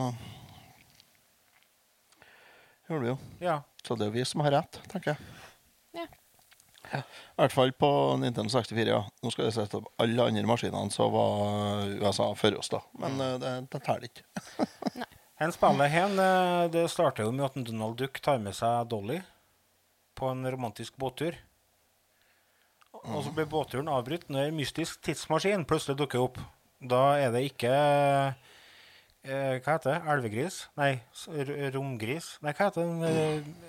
[2.87, 3.17] Gjorde vi jo.
[3.43, 3.59] Ja.
[3.83, 5.33] Så det er vi som har rett, tenker jeg.
[5.97, 6.07] Ja.
[7.01, 7.89] I hvert fall på
[8.21, 9.01] Nintendo 64, ja.
[9.23, 12.81] Nå skal jeg sette opp alle andre maskinene så var USA før oss, da.
[13.01, 14.27] Men eh, det, det teller ikke.
[15.37, 19.19] En spennende, her, eh, det starter jo med at Donald Duck tar med seg Dolly
[20.17, 21.37] på en romantisk båttur.
[22.97, 26.39] Og så blir båtturen avbrutt når en mystisk tidsmaskin plutselig dukker opp.
[26.81, 27.69] Da er det ikke
[29.27, 29.97] eh, Hva heter det?
[30.13, 30.57] Elvegris?
[30.79, 30.91] Nei,
[31.75, 32.37] romgris?
[32.41, 33.03] Nei, hva heter den?
[33.03, 33.65] eh,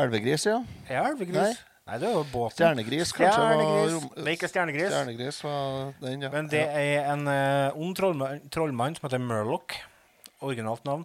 [0.00, 0.60] Elvegris, ja.
[0.88, 1.36] Er elvegris?
[1.36, 1.54] Nei.
[1.90, 1.96] Nei.
[1.98, 2.54] det er jo båten.
[2.60, 3.32] Stjernegris, kanskje.
[3.34, 3.94] Stjernegris.
[4.16, 4.92] Var, ikke stjernegris.
[4.92, 6.30] Stjernegris var den, ja.
[6.30, 9.74] Men det er en eh, ond trollmann, trollmann som heter Murloch.
[10.46, 11.02] Originalt navn.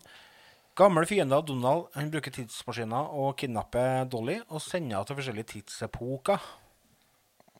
[0.75, 1.87] Gammel fiende av Donald.
[1.95, 6.45] Han bruker tidsmaskiner og kidnapper Dolly og sender henne til forskjellige tidsepoker.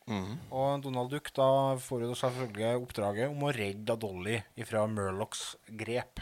[0.06, 0.36] Mhm.
[0.54, 1.48] Og Donald Duck da
[1.82, 4.36] får jo selvfølgelig oppdraget om å redde Dolly
[4.70, 6.20] fra Murlocs grep.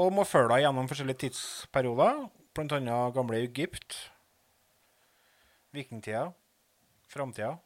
[0.00, 2.22] Og må følge henne gjennom forskjellige tidsperioder,
[2.56, 3.10] bl.a.
[3.12, 3.96] gamle Egypt,
[5.76, 6.30] vikingtida,
[7.10, 7.58] framtida.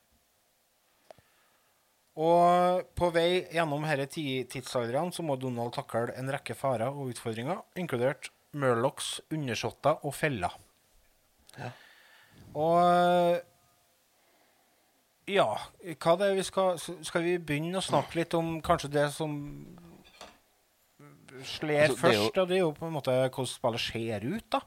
[2.16, 7.10] Og på vei gjennom disse ti- tidsaldrene så må Donald takle en rekke farer og
[7.14, 10.52] utfordringer, inkludert Murlocs undersåtter og feller.
[12.54, 13.40] Og
[15.28, 15.46] ja,
[16.02, 19.32] hva det er vi skal Skal vi begynne å snakke litt om kanskje det som
[21.44, 22.18] slår Altså, det først?
[22.36, 24.60] jo- og det er jo på en måte hvordan spillet ser ut, da.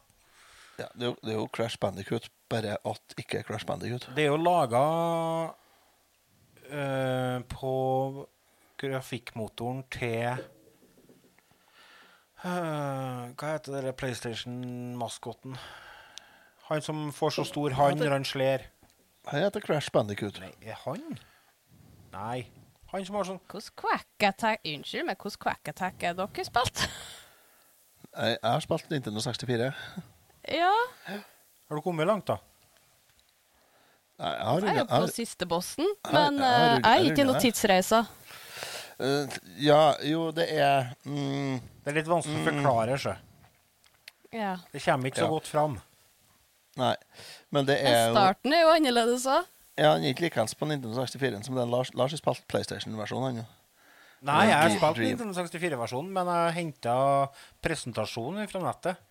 [0.79, 4.09] Ja, det, er jo, det er jo Crash Bandicoot, bare at ikke Crash Bandicoot.
[4.15, 4.81] Det er jo laga
[6.69, 8.27] øh, på
[8.77, 10.37] grafikkmotoren til
[12.45, 15.57] øh, Hva heter det PlayStation-maskoten?
[16.67, 18.65] Han som får så stor hand når han slår.
[19.27, 20.39] Han heter Crash Bandicoot.
[20.39, 21.01] Nei, er han?
[22.13, 22.45] Nei.
[22.93, 26.85] Han som har sånn Hvordan quack attack Unnskyld, men hvordan quack attack er dere spilt?
[28.17, 29.71] Jeg, jeg har spilt Nintendo 64.
[30.55, 30.71] ja,
[31.11, 32.37] Har du kommet langt, da?
[34.17, 37.09] Nei, jeg har jeg er på jeg siste bossen, men jeg har eh, jeg er
[37.11, 38.07] ikke i noen tidsreiser.
[38.07, 38.23] har-
[38.97, 39.29] Eh,
[39.61, 43.11] ja, jo, det er mm, Det er litt vanskelig å forklare, sjø.
[44.33, 44.55] Ja.
[44.73, 45.29] Det kommer ikke så Ja.
[45.29, 45.75] godt fram.
[46.77, 46.93] Nei.
[47.51, 49.45] Men det er jo starten er jo annerledes òg.
[49.77, 53.41] Ja, Han er ikke likeens på Nintendo 64 som den Lars, Lars har spilt PlayStation-versjonen.
[53.43, 53.49] han.
[54.25, 56.95] Nei, jeg har spilt Nintendo 64-versjonen, men jeg henta
[57.61, 59.03] presentasjonen fra nettet.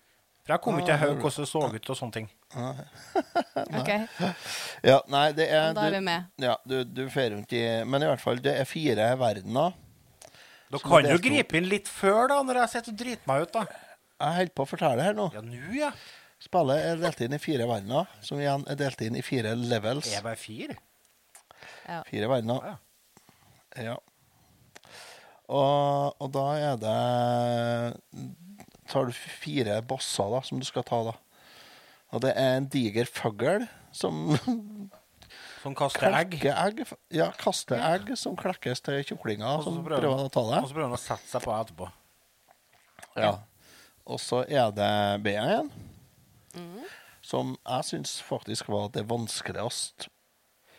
[0.47, 2.27] For jeg kom Ah, ikke til å høre hvordan det så ut og sånne ting.
[3.79, 3.89] OK,
[4.87, 6.27] Ja, nei, det er da er vi du, med.
[6.43, 9.75] ja, du, du fer rundt i Men i hvert fall, det er fire verdener.
[10.71, 13.53] Da kan du gripe inn litt før, da, når jeg sitter og driter meg ut,
[13.55, 13.65] da.
[14.17, 15.27] Jeg holder på å fortelle her nå.
[15.35, 15.91] Ja, nå, ja.
[16.47, 20.07] Spillet er delt inn i fire verdener, som igjen er delt inn i fire levels.
[20.15, 20.77] Er bare fire?
[22.07, 22.69] Fire verdener.
[22.71, 22.77] Ja.
[23.87, 23.95] Ja.
[25.47, 26.95] Og, og da er det
[28.87, 31.13] Tar du fire bosser da, som du skal ta, da.
[32.15, 34.31] Og det er en diger fugl som
[35.63, 36.37] Som kaster egg.
[36.47, 36.83] egg.
[37.11, 40.61] Ja, kaster egg som klekkes til kjuklinger som prøver å ta det.
[40.63, 41.89] Og så prøver han å sette seg på etterpå.
[43.19, 43.33] Ja.
[44.07, 44.91] Og så er det
[45.25, 45.71] B-en igjen,
[47.21, 50.07] Som jeg syns faktisk var det vanskeligste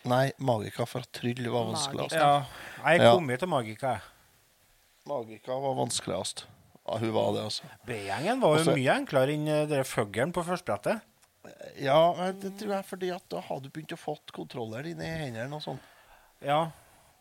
[0.09, 2.14] Nei, Magika fra Tryll var vanskeligst.
[2.16, 2.45] Ja,
[2.87, 3.11] jeg Ja.
[3.12, 3.89] kom jo til Magika.
[3.99, 4.01] jeg.
[5.07, 6.45] Magika var vanskeligst.
[6.87, 7.64] Ja, hun var det, altså.
[7.85, 11.01] B-gjengen var jo Altså- mye enklere enn dere den fuglen på førstebrettet.
[11.81, 15.05] Ja, det tror jeg fordi at da hadde du begynt å fått kontroller inn i
[15.05, 15.79] hendene og sånn.
[16.43, 16.70] Ja,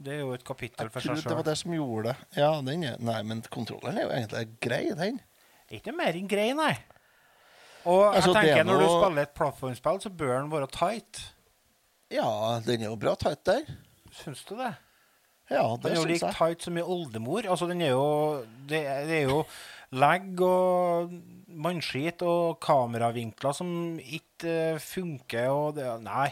[0.01, 2.17] det er jo et kapittel Jeg for tror seg det var det som gjorde det.
[2.37, 5.21] Ja, den er Nei, men kontrolleren er jo egentlig grei, den.
[5.71, 6.77] Ikke mer enn grei, nei.
[7.87, 11.21] Og jeg Altså, tenker er når du spiller et plattformspill, så bør den være tight.
[12.11, 13.63] Ja, den er jo bra tight der.
[14.11, 14.73] Syns du det?
[15.49, 15.83] Ja, det syns jeg.
[15.83, 16.35] Den er jo like jeg.
[16.35, 17.47] tight som i oldemor.
[17.47, 18.07] Altså, den er jo
[18.67, 19.41] Det, det er jo
[19.95, 21.13] legg og
[21.47, 23.69] mannskit og kameravinkler som
[24.03, 26.31] ikke eh, funker, og det Nei.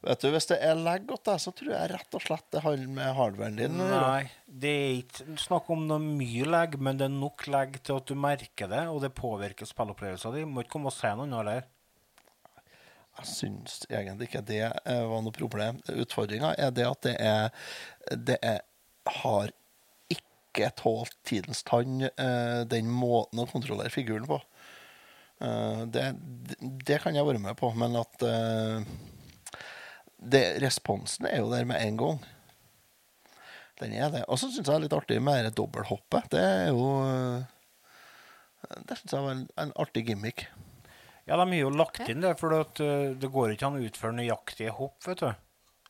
[0.00, 2.62] Vet du, Hvis det er lag godt, da, så tror jeg rett og slett det
[2.64, 3.74] har med hardwaren din.
[3.76, 4.30] Nei.
[4.48, 8.08] Det er ikke snakk om noe mye legg, men det er nok legg til at
[8.08, 10.48] du merker det, og det påvirker spillopplevelsen din.
[10.48, 11.68] Må ikke komme og si noe annet heller.
[13.20, 15.82] Jeg syns egentlig ikke det eh, var noe problem.
[15.92, 17.50] Utfordringa er det at det er
[18.16, 18.62] Det er,
[19.20, 19.52] har
[20.08, 24.40] ikke tålt tidens tann, eh, den måten å kontrollere figuren på.
[25.44, 26.08] Eh, det,
[26.88, 28.24] det kan jeg være med på, men at
[30.20, 32.20] det, Responsen er jo der med en gang.
[33.80, 34.24] Den er det.
[34.28, 36.28] Og så syns jeg det er litt artig med det dobbelthoppet.
[36.34, 40.44] Det er jo eh, Det syns jeg var en, en artig gimmick.
[41.24, 43.86] Ja, de har jo lagt inn det, for at, eh, det går ikke an å
[43.86, 45.30] utføre nøyaktige hopp, vet du.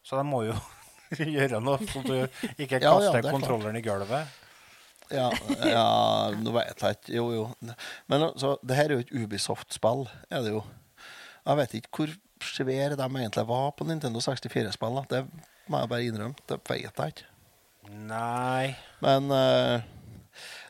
[0.07, 0.55] Så de må jo
[1.35, 2.15] gjøre noe, så du
[2.61, 4.39] ikke Ja, ja, kaster er kontrolleren i gulvet.
[5.11, 5.27] Ja,
[5.67, 5.87] ja
[6.39, 7.15] nå vet jeg ikke.
[7.17, 7.47] Jo, jo.
[8.07, 10.63] Men altså, det her er jo et Ubisoft-spill, er det jo.
[11.41, 12.13] Jeg vet ikke hvor
[12.45, 15.01] svære de egentlig var på Nintendo 64-spill.
[15.11, 15.25] Det
[15.71, 16.35] må jeg bare innrømme.
[16.49, 17.27] Det vet jeg ikke.
[17.91, 19.81] Nei Men uh,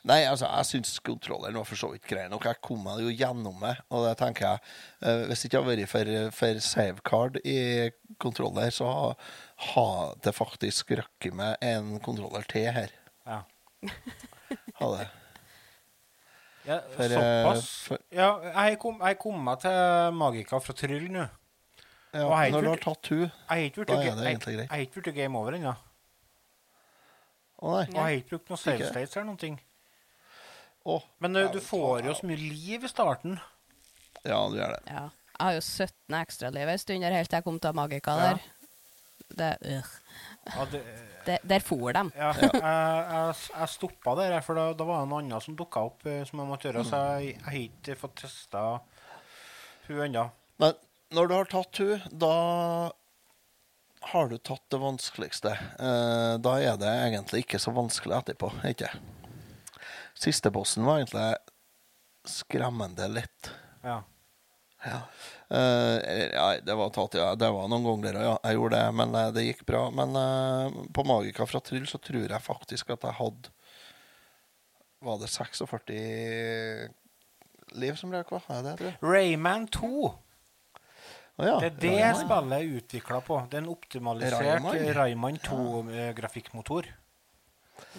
[0.08, 2.46] Nei, altså, jeg syns kontrolleren var for så vidt grei nok.
[2.48, 4.62] Jeg kom meg jo gjennom det, og det tenker jeg
[5.04, 7.58] uh, Hvis det ikke hadde vært for, for savecard i
[8.22, 8.88] kontroller, så
[9.74, 12.94] har det faktisk røkket med en kontroller til her.
[13.28, 13.42] Ja.
[14.80, 15.04] Hadde.
[16.64, 17.68] ja For, eh, såpass.
[17.90, 18.30] for- Ja,
[18.64, 21.28] jeg kom, jeg kom meg til Magika fra Tryll nå.
[22.12, 24.66] Ja, når du har tatt hun Da er det egentlig greit.
[24.66, 25.74] jeg har ikke blitt game over ennå.
[27.60, 27.82] Å nei.
[27.84, 29.58] Og jeg har ikke brukt noe save states eller noen ting.
[30.88, 33.38] Oh, Men eh, du du får jo så mye liv i starten.
[34.24, 34.82] ja, du gjør det.
[34.88, 35.04] Ja.
[35.40, 38.32] Jeg har jo 17 ekstraliv ei stund helt til jeg kom til Magica Ja.
[38.32, 38.40] der.
[39.30, 39.90] Det, øh.
[40.56, 40.80] Ja, det,
[41.26, 42.02] det, der for de.
[42.16, 45.84] ja, jeg, jeg, jeg stoppa der, for da, da var det noe annet som dukka
[45.86, 46.84] opp eh, som jeg måtte gjøre.
[46.88, 48.64] Så jeg, jeg har ikke fått testa
[49.86, 50.24] hun ennå.
[50.60, 50.74] Men
[51.14, 52.34] når du har tatt hun, da
[54.10, 55.52] har du tatt det vanskeligste.
[55.78, 58.92] Eh, da er det egentlig ikke så vanskelig etterpå, ikke
[60.20, 61.28] Siste bossen var egentlig
[62.28, 63.50] skremmende lett.
[63.86, 64.02] Ja.
[64.84, 64.98] Ja.
[65.48, 67.34] Eh, ja, det var tatt, ja.
[67.34, 68.34] Det var noen ganger, ja.
[68.44, 69.86] Jeg gjorde det, men eh, det gikk bra.
[69.94, 73.52] Men eh, på Magika fra Tryll så tror jeg faktisk at jeg hadde
[75.00, 76.00] Var det 46
[77.80, 78.42] liv som røk, hva?
[78.52, 78.98] Er det, tror jeg?
[79.04, 80.10] Rayman 2.
[81.44, 82.20] Ja, Det er det Rayman.
[82.20, 83.38] spillet er utvikla på.
[83.50, 84.94] Det er en optimalisert Rayman?
[84.96, 86.84] Rayman 2-grafikkmotor.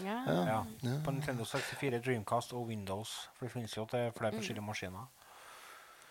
[0.05, 0.19] Ja.
[0.27, 0.63] Ja.
[1.05, 3.29] På Nintendo 64, Dreamcast og Windows.
[3.35, 5.07] For det finnes jo til flere forskjellige maskiner.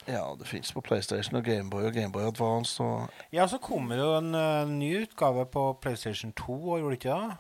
[0.09, 4.05] Ja, det fins på PlayStation og Gameboy og Gameboy Advance og Ja, så kommer det
[4.07, 7.37] jo en uh, ny utgave på PlayStation 2, og gjorde det ikke det?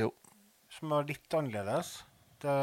[0.00, 0.08] Jo.
[0.72, 1.90] Som er litt annerledes.
[2.42, 2.54] Det,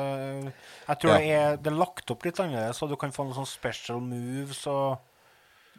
[0.90, 1.18] jeg tror Ja.
[1.20, 4.02] det, er, det er lagt opp litt annerledes, og du kan få noen sånne special
[4.02, 4.98] moves og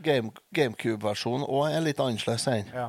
[0.03, 2.67] Game, GameCube-versjonen òg er litt annerledes enn.
[2.75, 2.89] Ja.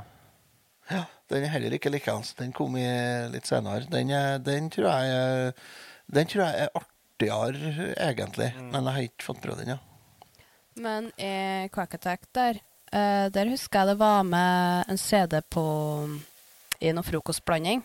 [0.92, 2.34] Ja, den er heller ikke likeens.
[2.40, 2.88] Den kom i
[3.32, 3.86] litt senere.
[3.92, 5.54] Den, er, den, tror jeg, er-
[6.12, 8.50] den tror jeg er artigere, egentlig.
[8.72, 9.80] Men jeg har ikke fått prøvd den, ja.
[10.82, 11.34] Men i
[11.72, 12.54] Quack Attack der,
[12.92, 15.66] eh, der husker jeg det var med en CD på
[16.82, 17.84] i noe frokostblanding.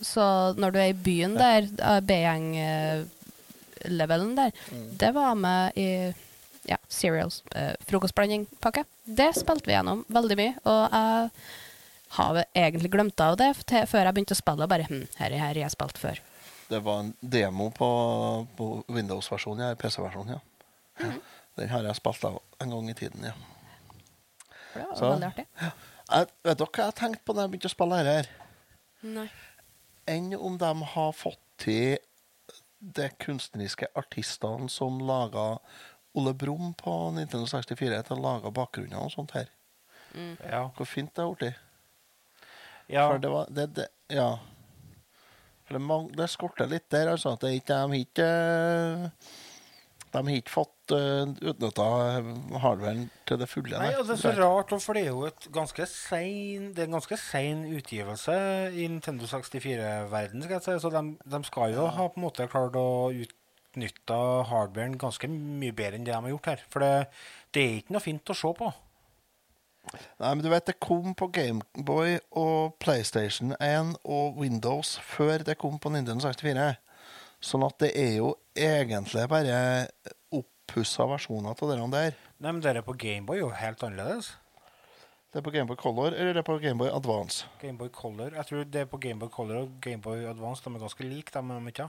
[0.00, 4.50] Så når du er i byen der, eh, B-gjeng-levelen der,
[4.98, 6.12] det var med i
[6.68, 8.84] ja, cereals, eh, frokostblandingpakke.
[9.04, 11.30] Det spilte vi gjennom veldig mye, og jeg
[12.16, 14.64] har egentlig glemt av det til, før jeg begynte å spille.
[14.64, 16.20] og Bare hm, her er her jeg spilt før.
[16.68, 17.88] Det var en demo på,
[18.56, 19.76] på Windows-versjonen, ja.
[19.80, 21.04] PC-versjonen, ja.
[21.04, 21.12] ja.
[21.58, 23.32] Den har jeg spilt av en gang i tiden, ja.
[24.72, 25.46] For det var Så- veldig artig.
[26.08, 28.28] Jeg, vet dere hva jeg tenkte på da jeg begynte å spille dette her?
[29.16, 29.26] Nei.
[30.08, 31.98] Enn om de har fått til
[32.80, 35.58] de kunstneriske artistene som laga
[36.16, 39.50] Ole Brumm på Nintendo 64 til å lage bakgrunner og sånt her.
[40.16, 40.68] Ja.
[40.76, 41.64] Hvor fint det har blitt.
[42.88, 43.08] ja.
[43.10, 44.38] For det var det, det, Ja.
[45.68, 47.34] For det, man, det skorter litt der, altså.
[47.36, 48.28] At det ikke, de har ikke
[50.08, 51.88] De har ikke fått uh, utnytta
[52.62, 53.76] hardwaren til det fulle.
[53.76, 56.88] Nei, og det er så rart, for det er jo et ganske sein, det er
[56.88, 58.38] en ganske sein utgivelse
[58.72, 60.46] i Nintendo 64-verden.
[60.46, 60.78] skal jeg si.
[60.86, 61.04] Så de,
[61.36, 62.88] de skal jo ha på en måte klart å
[63.78, 64.18] utnytte
[64.50, 66.62] hardwaren ganske mye bedre enn det de har gjort her.
[66.72, 66.92] For det,
[67.54, 68.70] det er ikke noe fint å se på.
[69.88, 75.56] Nei, men du vet, det kom på Gameboy og PlayStation 1 og Windows før det
[75.60, 76.74] kom på Nintendo 64.
[77.40, 79.60] Sånn at det er jo egentlig bare
[80.34, 82.20] oppussa versjoner av det der.
[82.38, 84.34] Nei, men det på Gameboy er jo helt annerledes.
[85.28, 87.46] Det er på Gameboy Color eller det er på Gameboy Advance.
[87.60, 88.32] Gameboy Color.
[88.34, 91.38] Jeg tror det er på Gameboy Color og Gameboy Advance de er ganske like, de
[91.38, 91.88] er de ikke?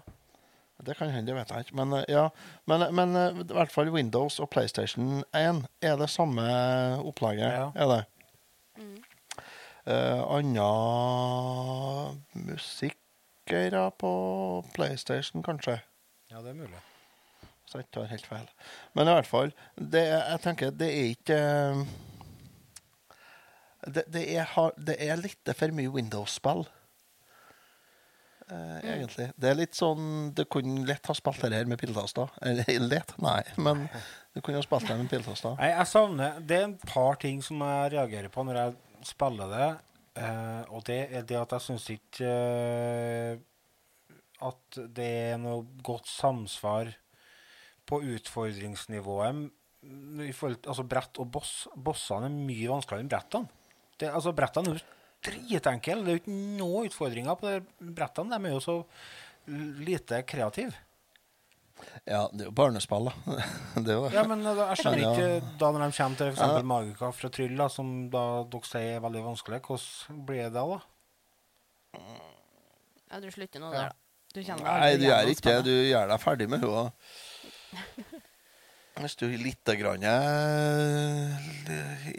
[0.86, 1.76] Det kan hende, det vet jeg ikke.
[1.76, 2.30] Men, eh, ja,
[2.72, 6.46] men, men eh, i hvert fall Windows og PlayStation 1 er det samme
[7.04, 7.52] opplegget.
[7.52, 7.70] Ja.
[7.76, 8.04] Er det.
[9.90, 10.70] Eh, Anna
[12.34, 14.14] musikere på
[14.76, 15.80] PlayStation, kanskje.
[16.32, 16.82] Ja, det er mulig.
[17.66, 18.48] Så jeg tar helt feil.
[18.94, 21.84] Men i hvert fall, det, jeg tenker det er ikke eh,
[23.88, 26.66] det, det, er, det er litt for mye Windows-spill.
[28.52, 29.28] Eh, egentlig.
[29.40, 32.32] Det er litt sånn Du kunne lett ha spilt det her med piltaster.
[32.42, 33.86] Eller lett, nei, men
[34.36, 35.56] du kunne ha spilt det med piltaster.
[35.60, 38.76] Nei, jeg savner Det er en par ting som jeg reagerer på når jeg
[39.14, 39.70] spiller det.
[40.24, 43.38] eh, og det er det at jeg syns ikke eh,
[44.40, 46.94] at det er noe godt samsvar
[47.90, 49.50] på utfordringsnivået
[50.28, 51.54] i forhold til, Altså brett og boss.
[51.76, 53.50] Bossene er mye vanskeligere enn brettene.
[54.00, 54.84] Det, altså Brettene er
[55.20, 56.04] jo dritenkle.
[56.04, 58.38] Det er jo ikke noe utfordringer på de brettene.
[58.38, 58.78] De er jo så
[59.84, 60.76] lite kreative.
[62.04, 63.36] Ja, det er jo barnespill, da.
[63.86, 64.16] Det er jo det.
[64.18, 65.30] Ja, men da, jeg skjønner ikke
[65.62, 66.42] da når de kommer til f.eks.
[66.44, 66.64] Ja.
[66.68, 70.66] Magica fra Tryll, da, som da dere sier er veldig vanskelig, hvordan blir det da?
[70.76, 72.00] da?
[73.10, 73.96] Ja, du slutter nå der, da.
[74.36, 75.62] Du kjenner Nei, du gjør ikke det.
[75.66, 76.90] Du gjør deg ferdig med henne.
[79.00, 81.30] Hvis du har litt grann, eh,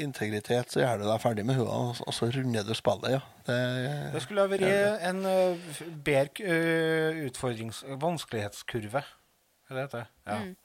[0.01, 3.21] integritet, så gjør du deg ferdig med henne, og- så runder du spillet, ja.
[3.45, 4.63] Det, Det skulle ha vært
[5.11, 5.57] en uh,
[6.05, 7.85] bedre uh, utfordrings...
[8.01, 9.03] vanskelighetskurve.
[9.71, 10.07] Er det det?
[10.27, 10.39] Ja.
[10.41, 10.57] Mm.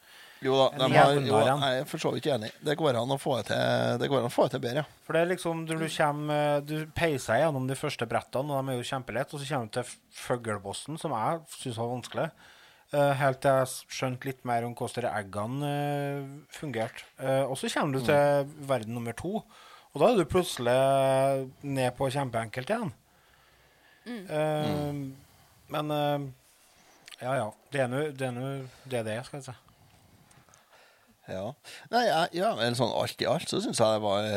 [0.45, 2.51] jo da, de har, jo, jeg er for så vidt enig.
[2.63, 4.87] Det går an å få det til, det går an å få til bedre, ja.
[5.05, 8.77] For det er liksom du kommer Du peiser gjennom de første brettene, og de er
[8.79, 9.87] jo kjempelette, og så kommer du til
[10.25, 12.29] fuglebossen, som jeg syns var vanskelig.
[12.93, 17.07] Eh, helt til jeg skjønte litt mer om hvordan de eggene eh, fungerte.
[17.17, 20.75] Eh, og så kommer du til verden nummer to, og da er du plutselig
[21.65, 22.93] ned på kjempeenkelt igjen.
[24.05, 25.03] Eh,
[25.73, 26.25] Men uh,
[27.17, 27.45] ja, ja.
[27.73, 28.35] Det er nå det er
[28.91, 29.55] det det skal jeg si.
[31.25, 31.47] Ja.
[31.89, 34.27] Nei, jeg, ja, men sånn alt i alt så syns jeg det var,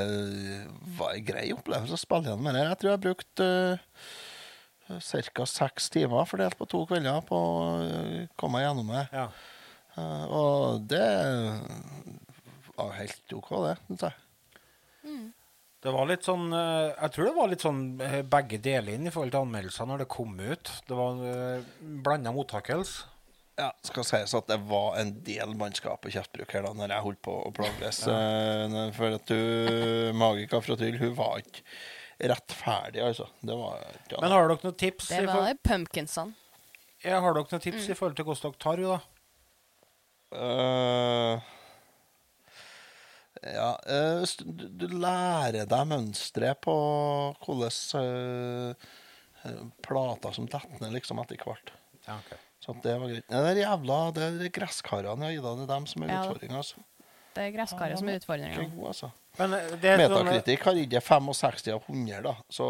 [0.96, 2.64] var en grei opplevelse å spille gjennom det.
[2.64, 4.08] Jeg tror jeg brukte uh,
[4.88, 5.46] ca.
[5.46, 9.06] seks timer fordelt på to kvelder på å uh, komme gjennom det.
[9.12, 9.28] Ja.
[9.98, 11.08] Eh, og det
[12.76, 14.24] var helt OK, det, syns jeg.
[15.78, 19.06] Det var litt sånn eh, Jeg tror det var litt sånn eh, begge deler inn
[19.06, 20.72] i forhold til anmeldelser når det kom ut.
[20.88, 21.22] Det var
[22.04, 23.14] blanda mottakelse.
[23.58, 27.04] Ja, skal sies at det var en del mannskap og kjeftbruk her da når jeg
[27.08, 28.04] holdt på å plages.
[28.06, 28.84] ja.
[28.94, 31.64] for at du Magika fra Tryll, hun var ikke
[32.18, 33.28] rettferdig, altså.
[33.40, 34.18] Det var ja.
[34.20, 36.34] Men har dere noen tips, Det var for, pumpkinsene.
[37.04, 39.14] ja, har dere noen tips i forhold til hvordan dere tar henne, da?
[40.28, 41.40] Uh,
[43.48, 46.74] ja uh, du, du lærer deg mønsteret på
[47.44, 47.70] hvordan
[48.02, 48.88] eh,
[49.46, 51.72] eh, plater som detter ned liksom etter hvert.
[52.08, 52.40] Ja, okay.
[52.58, 53.26] Så det var greit.
[53.30, 55.60] Det er jævla Det er de gresskarene jeg har gitt deg.
[55.60, 56.20] Det er dem som er Ja.
[56.24, 56.56] utfordringa.
[56.56, 56.82] Altså.
[57.36, 58.64] Det er gresskaret som er utfordringa.
[58.90, 59.12] altså.
[59.38, 62.34] Men eh, det er, sånn, Metakritikk har ikke 65 av 100, da.
[62.50, 62.66] Så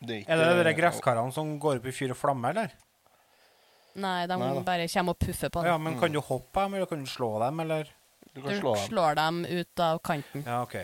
[0.00, 2.74] det er ikke er det de gresskarene som går opp i fyr og flamme, eller?
[3.94, 6.90] Nei, de Nei bare kommer og puffer på Ja, men kan du hoppe dem, eller
[6.90, 7.92] kan du slå dem, eller?
[8.34, 8.88] Du Du slå dem.
[8.88, 10.42] slår dem ut av kanten.
[10.46, 10.80] Ja, OK.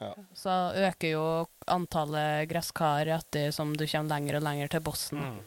[0.00, 0.14] Ja.
[0.32, 1.24] Så øker jo
[1.68, 5.20] antallet gresskar etter som du kommer lenger og lenger til bossen.
[5.20, 5.40] Mm.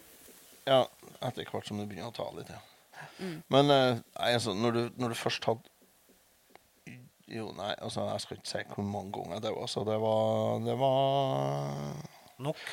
[0.70, 0.84] Ja,
[1.26, 2.62] etter hvert som du begynner å ta litt, ja.
[3.18, 3.40] Mm.
[3.54, 5.73] Men eh, altså, når, du, når du først hadde
[7.34, 9.70] Jo, nei, altså, jeg skal ikke si hvor mange ganger det var.
[9.72, 12.04] Så det var Det var
[12.44, 12.66] Nok.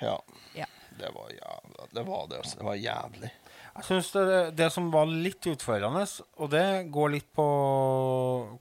[0.00, 0.16] Ja.
[0.56, 0.66] Ja.
[0.98, 2.58] Det var jævla Det var det, altså.
[2.58, 3.30] Det var jævlig.
[3.78, 4.22] Jeg synes det,
[4.58, 6.02] det som var litt utfordrende,
[6.42, 7.44] og det går litt på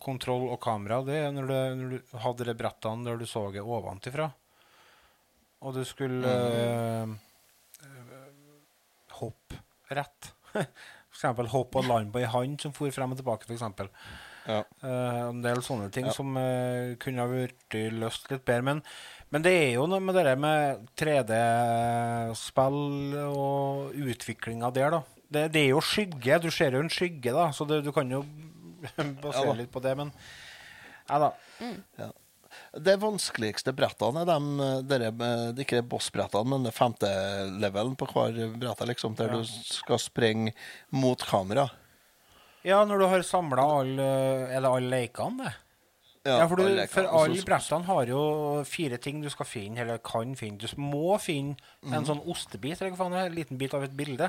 [0.04, 3.48] kontroll og kamera, det er når du, når du hadde de brettene der du så
[3.56, 4.28] det ovenfra,
[5.66, 7.16] og du skulle eh,
[7.82, 8.28] øh,
[9.18, 9.58] hoppe
[9.98, 10.30] rett.
[10.54, 13.88] For eksempel hoppe og lande på ei hand som for frem og tilbake, for eksempel.
[14.48, 14.62] Ja.
[14.84, 16.14] Eh, en del sånne ting Ja.
[16.16, 18.64] som eh, kunne ha vært løst litt bedre.
[18.64, 18.82] Men,
[19.32, 22.80] men det er jo noe med det med 3D-spill
[23.28, 25.02] og utviklinga der, da.
[25.28, 26.40] Det, det er jo skygge.
[26.44, 28.22] Du ser jo en skygge, da, så det, du kan jo
[29.24, 29.96] basere Ja litt på det.
[30.00, 30.14] Men
[31.10, 31.32] ja da.
[32.78, 37.10] Det vanskeligste brettene er de, eh, dere, det er ikke bossbrettene, men det femte
[37.60, 39.42] levelen på hver brett, liksom, der Ja.
[39.42, 40.54] du skal springe
[40.96, 41.68] mot kamera.
[42.68, 44.06] Ja, når du har samla alle
[44.52, 45.54] Er det alle lekene, det?
[46.28, 48.22] Ja, for, du, for alle brettene har jo
[48.68, 50.60] fire ting du skal finne, eller kan finne.
[50.60, 51.56] Du må finne
[51.88, 54.28] en sånn ostebit, eller hva faen det er, en liten bit av et bilde.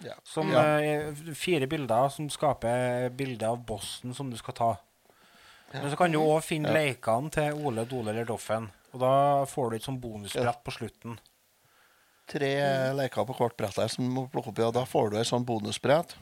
[0.00, 0.14] Ja.
[0.24, 0.62] Som Ja.
[0.80, 4.70] eh, Fire bilder som skaper bilde av bossen som du skal ta.
[5.74, 6.78] Men så kan du òg finne Ja.
[6.78, 8.70] lekene til Ole, Dole eller Doffen.
[8.94, 11.18] Og da får du et sånn bonusbrett på slutten.
[12.26, 15.10] tre leker på hvert brett der som du må plukke opp i, og da får
[15.10, 16.14] du et sånn bonusbrett.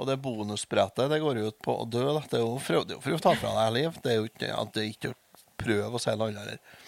[0.00, 2.04] Og det bonusbrettet det går ut på å dø.
[2.16, 2.22] Da.
[2.30, 3.98] Det er jo for, å ta fra deg liv.
[4.04, 5.18] Det er jo ikke at det er ikke å
[5.62, 6.78] prøve å si noe annet.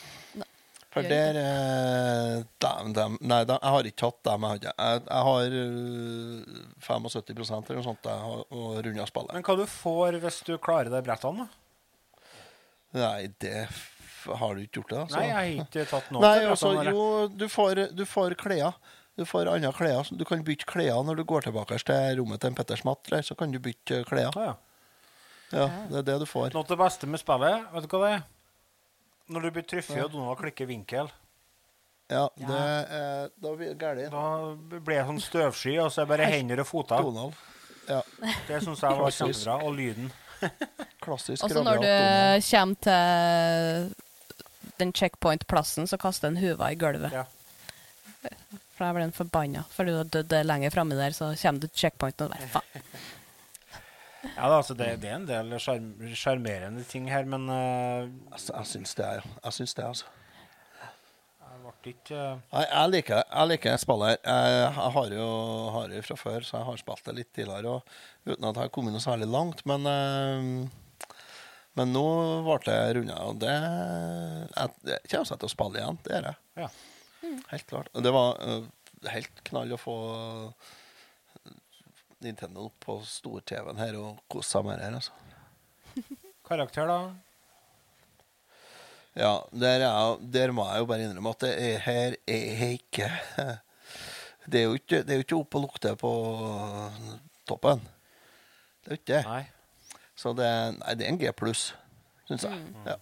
[0.94, 4.44] For der eh, dem, dem, Nei, dem, jeg har ikke tatt dem.
[4.52, 9.34] Jeg, jeg, jeg har eh, 75 eller noe sånt jeg har, og runda spillet.
[9.34, 11.61] Men hva du får hvis du klarer de brettene, da?
[12.94, 13.57] Nei, det
[14.24, 15.02] har du ikke gjort det?
[15.11, 17.07] Så- Nei, jeg har ikke tatt noe Nei, altså, jo,
[17.42, 18.78] du får, du får klær.
[19.16, 20.08] Du får andre klær.
[20.18, 23.10] Du kan bytte klær når du går tilbake til rommet til en Petter Smatt.
[23.22, 24.34] Så kan du bytte klær.
[24.34, 24.54] Ja.
[25.54, 26.50] Ja, det er det du får.
[26.54, 28.22] Noe av det beste med spillet, vet du hva det er?
[29.34, 31.12] Når du blir truffet og Donald klikker vinkel,
[32.10, 34.10] Ja, det er, Da blir det galt.
[34.12, 37.06] da blir jeg sånn støvsky, og så er det bare hender og føtter.
[37.06, 37.38] Donald.
[37.88, 38.00] Ja,
[38.48, 39.54] Det syns jeg var kjempebra.
[39.64, 40.10] Og lyden.
[41.04, 42.42] klassisk Og så når du Donald.
[42.50, 43.94] kommer til
[44.82, 47.12] den checkpoint-plassen, så kaster en huva i gulvet.
[47.14, 47.24] Ja.
[48.74, 49.62] For da ble han forbanna.
[49.70, 52.88] For du har dødd lenger framme der, så kommer du til checkpointen og bare faen.
[54.24, 58.54] Ja, da, altså det, det er en del sjarm- sjarmerende ting her, men uh, Altså,
[58.56, 60.06] jeg syns det, er, Jeg syns det, altså.
[61.44, 62.38] jeg ble ikke uh...
[62.54, 63.20] jeg, jeg liker.
[63.20, 64.22] Jeg liker spillet her.
[64.24, 65.26] Jeg, jeg har jo
[65.76, 67.76] har det fra før, så jeg har spilt det litt tidligere.
[67.76, 69.60] Og, uten at jeg har kommet noe særlig langt.
[69.68, 71.12] Men, uh,
[71.76, 72.06] men nå
[72.48, 73.54] ble det runda, og det
[74.88, 76.00] jeg kommer til å spille igjen.
[76.08, 76.40] Det gjør jeg.
[76.64, 76.72] Ja.
[77.51, 77.89] Helt klart.
[77.95, 78.64] Og det var uh,
[79.12, 79.95] helt knall å få
[82.24, 84.97] Nintendo på stor-TV-en her og kose seg med det her.
[84.97, 85.12] altså.
[86.49, 86.99] Karakter, da?
[89.14, 92.72] Ja, der, er, jeg- der må jeg jo bare innrømme at det er, her er
[92.74, 93.11] ikke
[94.51, 96.11] Det er jo ikke, det er jo ikke opp og lukte på
[97.49, 97.80] toppen.
[98.85, 99.20] Det er jo ikke det.
[99.24, 100.01] Nei.
[100.20, 100.49] Så det,
[100.82, 101.62] nei, det er en G pluss,
[102.28, 102.59] syns jeg.
[102.61, 102.82] Mm.
[102.91, 102.97] Ja.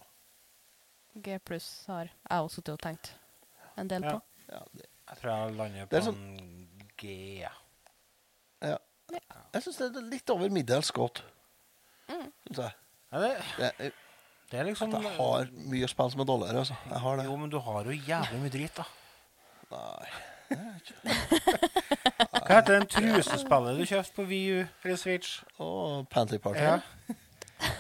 [1.25, 3.11] G pluss har jeg også sittet og tenkt
[3.79, 4.11] en del Ja.
[4.19, 4.23] på.
[4.53, 7.07] Ja, det, Jeg tror jeg lander på sånn- en G.
[7.41, 7.51] ja.
[8.63, 8.77] ja.
[9.55, 11.23] Jeg syns det er litt over middels godt.
[12.09, 12.33] Mm.
[12.57, 12.73] Jeg.
[13.13, 13.91] Ja, det, Det er,
[14.51, 16.75] det er liksom at jeg har mye spill som er dårligere, altså.
[16.89, 17.25] Jeg har det.
[17.25, 18.85] Jo, men du har jo jævlig mye drit, da.
[19.71, 20.09] Nei.
[22.43, 25.43] Hva heter den trusespillet du kjøpte på VU eller Switch?
[25.59, 26.61] Og Panty Party.
[26.61, 26.79] Ja.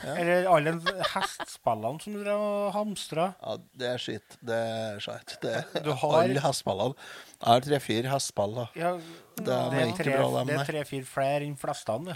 [0.02, 0.72] Eller alle
[1.12, 3.26] hestespillene som du drev og hamstra?
[3.42, 4.36] Ja, det er skitt.
[4.42, 5.36] Det er skitt.
[5.42, 6.94] Det er Du har- alle hestespillene.
[7.42, 8.66] Jeg har tre-fire hestespill, da.
[8.74, 8.92] Ja,
[9.36, 12.14] Det er det er tre- bra, det er tre-fire flere enn flestene, du.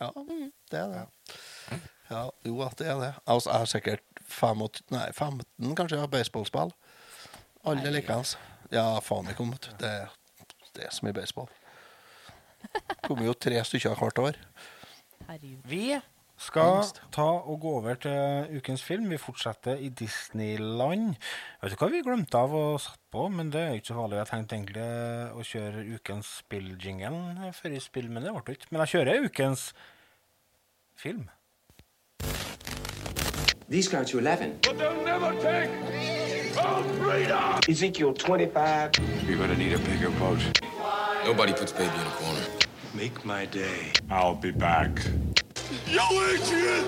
[0.00, 0.10] Ja,
[0.70, 1.80] det er det.
[2.10, 3.14] Ja, jo, at det er det.
[3.26, 6.72] Altså, jeg har sikkert 25, nei, 15 kanskje av baseballspill.
[7.64, 8.36] Alle likeens.
[8.72, 9.52] Ja, faen ikke om.
[9.78, 10.08] Det,
[10.74, 11.48] det er så mye baseball.
[13.04, 14.36] Kommer jo tre stykker hvert år.
[15.28, 15.62] Herregud.
[15.68, 16.00] Vi
[16.36, 17.00] skal Angst.
[17.14, 19.10] ta og gå over til ukens film.
[19.10, 21.14] Vi fortsetter i Disneyland.
[21.62, 23.28] Vet du hva vi glemte av og satt på?
[23.30, 24.18] Men det er ikke så farlig.
[24.18, 24.88] Jeg tenkte egentlig
[25.30, 28.72] å kjøre ukens spilljingle før i spill, men det ble det ikke.
[28.74, 29.68] Men jeg kjører ukens
[30.98, 31.28] film.
[33.70, 34.58] These go to 11.
[34.62, 35.70] But they'll never take
[36.58, 37.60] our freedom!
[37.68, 38.90] Ezekiel 25.
[39.26, 40.38] You're gonna need a bigger boat.
[41.24, 42.44] Nobody puts baby in a corner.
[42.94, 43.92] Make my day.
[44.10, 45.00] I'll be back.
[45.86, 46.84] Yo, Adrian!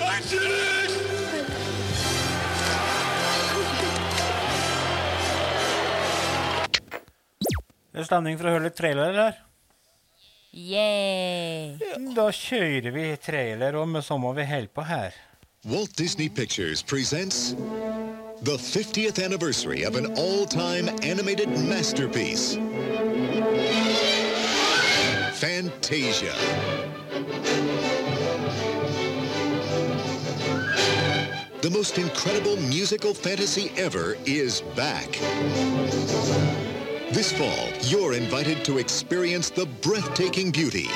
[0.00, 0.92] I did it!
[7.92, 9.38] Det er stemning for å høre litt trailer her.
[10.52, 11.80] Yeah!
[12.16, 15.16] Da kjører vi trailer, og med samme vi holder på her.
[15.66, 17.54] Walt Disney Pictures presents
[18.42, 22.54] the 50th anniversary of an all time animated masterpiece
[25.36, 26.95] Fantasia.
[31.66, 35.10] The most incredible musical fantasy ever is back.
[37.10, 40.86] This fall, you're invited to experience the breathtaking beauty,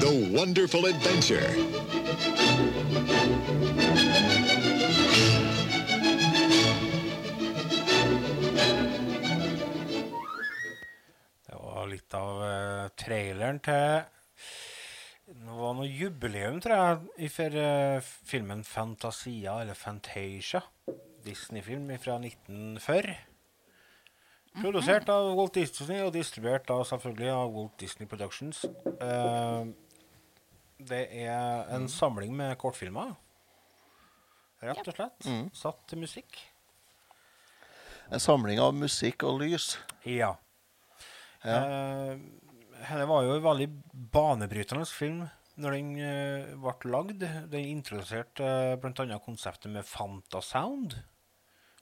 [0.00, 1.46] the wonderful adventure,
[11.46, 14.21] Det var litt av eh, traileren til
[15.52, 16.78] Det var noe jubileum, tror
[17.18, 20.62] jeg, for uh, filmen Fantasia, eller Fantasia.
[21.26, 23.10] Disney-film fra 1940.
[24.62, 28.62] Produsert av Walt Disney og distribuert da selvfølgelig av Walt Disney Productions.
[28.96, 29.68] Uh,
[30.80, 33.12] det er en samling med kortfilmer.
[34.64, 35.28] Rett og slett.
[35.52, 36.40] Satt til musikk.
[38.08, 39.74] En samling av musikk og lys.
[40.08, 40.32] Ja.
[41.44, 41.60] Ja.
[41.60, 42.16] Uh,
[42.88, 43.70] det var jo en veldig
[44.16, 45.22] banebrytende film
[45.60, 47.24] når den eh, ble lagd.
[47.52, 49.18] Den introduserte uh, bl.a.
[49.24, 50.96] konseptet med Fantasound.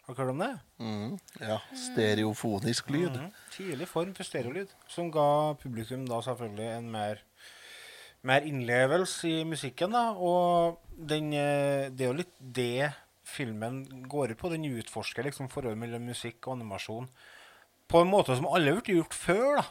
[0.06, 0.52] Har du hørt om det?
[0.82, 1.58] Mm, ja.
[1.76, 3.14] Stereofonisk lyd.
[3.14, 7.20] Mm, Tidlig form for stereolyd, som ga publikum da selvfølgelig en mer,
[8.26, 9.94] mer innlevelse i musikken.
[9.94, 12.90] da, Og den, eh, det er jo litt det
[13.22, 14.50] filmen går ut på.
[14.50, 17.06] Den utforsker liksom forholdet mellom musikk og animasjon
[17.90, 19.60] på en måte som alle har blitt gjort før.
[19.60, 19.64] da.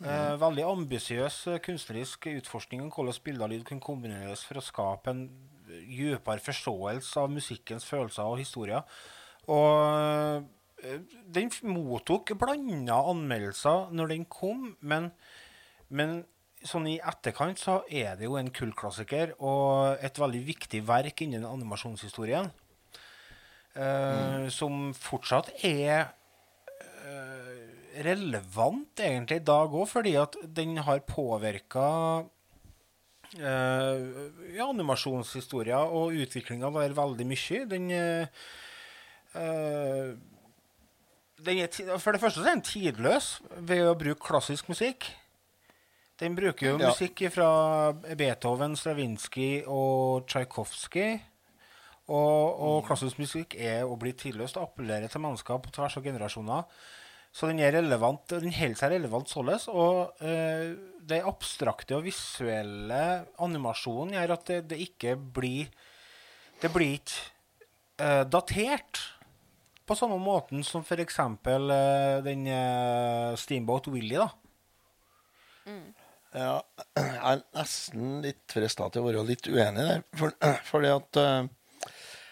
[0.00, 4.64] Eh, veldig ambisiøs eh, kunstnerisk utforskning om hvordan bilder og lyd kan kombineres for å
[4.64, 5.26] skape en
[5.68, 8.86] dypere forståelse av musikkens følelser og historier.
[9.52, 10.46] Og
[10.80, 15.10] eh, den mottok blanda anmeldelser når den kom, men,
[15.92, 16.22] men
[16.64, 21.44] sånn i etterkant så er det jo en kultklassiker og et veldig viktig verk innen
[21.44, 22.48] animasjonshistorien.
[23.76, 26.14] eh, Som fortsatt er
[28.04, 31.86] relevant egentlig i dag òg, fordi at den har påvirka
[33.36, 34.02] eh,
[34.56, 37.62] ja, animasjonshistoria og utviklinga der veldig mye.
[37.70, 38.26] Den eh,
[41.40, 43.30] den er, for det første så er den tidløs
[43.64, 45.06] ved å bruke klassisk musikk.
[46.20, 46.90] Den bruker jo Ja.
[46.90, 51.20] musikk fra Beethoven, Stravinskij og Tsjajkovskij.
[52.10, 56.02] Og, og klassisk musikk er å bli tidløst og appellere til mennesker på tvers av
[56.04, 56.64] generasjoner.
[57.30, 59.68] Så den er relevant, den holder seg relevant således.
[59.70, 60.72] Og eh,
[61.10, 63.02] det abstrakte og visuelle
[63.42, 65.70] animasjonen gjør at det, det ikke blir
[66.60, 67.30] Det blir ikke
[68.02, 69.00] eh, datert
[69.90, 71.16] på samme måten som f.eks.
[71.18, 74.28] Uh, den eh, Steamboat Willie, da.
[76.30, 76.52] Ja,
[77.00, 80.04] jeg er nesten litt frista til å være litt uenig der.
[80.20, 80.36] For,
[80.70, 81.48] fordi at eh,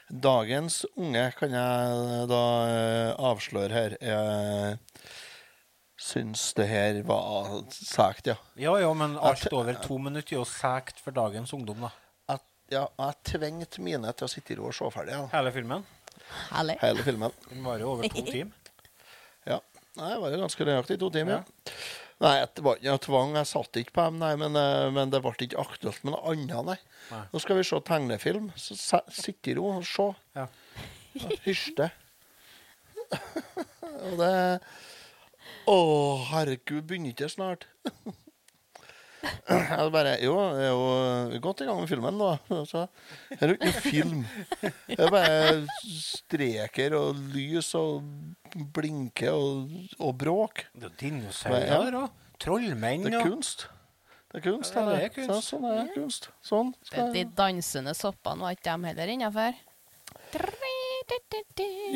[0.09, 4.79] dagens unge, kan jeg da eh, avsløre her, jeg
[5.99, 8.37] syns det her var sækt, ja.
[8.61, 11.93] Ja, ja, men alt over to minutter er jo sækt for dagens ungdom, da.
[12.37, 15.17] At, ja, jeg tvingte mine til å sitte i ro og se ferdig.
[15.17, 15.27] Ja.
[15.35, 15.85] Hele filmen.
[16.53, 16.79] Herlig.
[16.83, 17.35] Hele filmen.
[17.51, 18.75] Den varer jo over to timer.
[19.49, 19.61] Ja.
[19.99, 21.77] Nei, det var jo ganske nøyaktig to timer, ja.
[22.19, 23.35] Nei, det var ikke noe tvang.
[23.39, 26.33] Jeg satt ikke på dem, nei, men, eh, men det ble ikke aktuelt med noe
[26.33, 26.79] annet, nei.
[27.13, 27.23] Nei.
[27.31, 28.49] Nå skal vi se tegnefilm.
[28.59, 30.09] Så sitte i ro og se.
[30.39, 30.49] Ja.
[31.47, 31.73] Hysj
[33.09, 34.33] og det
[35.69, 35.77] Å,
[36.29, 37.65] herregud, begynner ikke det snart?
[39.49, 42.63] Jeg bare Jo, jeg er jo godt i gang med filmen, da.
[42.69, 42.85] Så,
[43.33, 44.21] det er jo ikke noe film.
[44.61, 45.57] Det er bare
[45.99, 48.07] streker og lys og
[48.75, 50.69] blinke og, og bråk.
[50.75, 52.25] Det er dinosaurer òg.
[52.39, 53.67] Trollmenn Det er og kunst.
[54.29, 54.77] Det er kunst.
[54.77, 55.33] Ja, det er kunst.
[55.33, 56.31] Så, sånn er det kunst.
[56.45, 56.71] Sånn.
[56.87, 59.59] Skal De dansende soppene var ikke de heller innafor.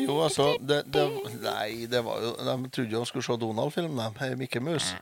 [0.03, 1.03] Jo, altså det, det,
[1.43, 4.29] Nei, det var jo De trodde jo de skulle se Donald-film, de.
[4.39, 4.93] Mikke Mus.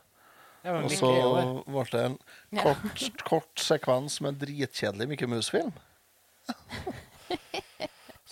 [0.62, 2.18] Og så er ble det en
[2.62, 5.72] kort, kort sekvens med dritkjedelig Mikke Mus-film.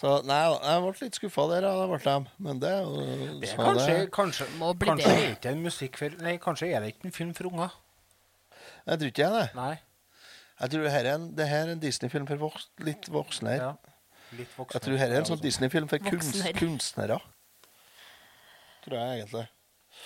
[0.01, 2.15] Så nei, jeg ble litt skuffa der, ja, det ble de.
[2.47, 4.47] Men det er jo Det er sånn kanskje, det- kanskje,
[4.81, 5.17] kanskje det.
[5.21, 7.75] er ikke en musikkfilm Nei, kanskje er det ikke en film for unger.
[8.87, 9.55] Jeg tror ikke jeg det.
[9.59, 9.75] Nei.
[10.61, 13.57] Jeg tror her er en, det her er en Disney-film for voks, litt voksne.
[13.61, 13.75] Ja.
[14.39, 14.79] Litt voksne.
[14.79, 17.21] Jeg tror her er en sånn Disney-film for kunst, kunstnere.
[18.87, 19.47] Tror jeg egentlig.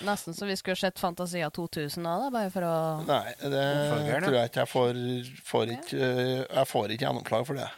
[0.03, 2.75] Nesten så vi skulle sett Fantasia 2000 òg, da, bare for å
[3.07, 4.99] Nei, det Oppfølgeren, tror jeg ikke jeg får,
[5.47, 7.69] får ikke, øh, Jeg får ikke gjennomslag for det.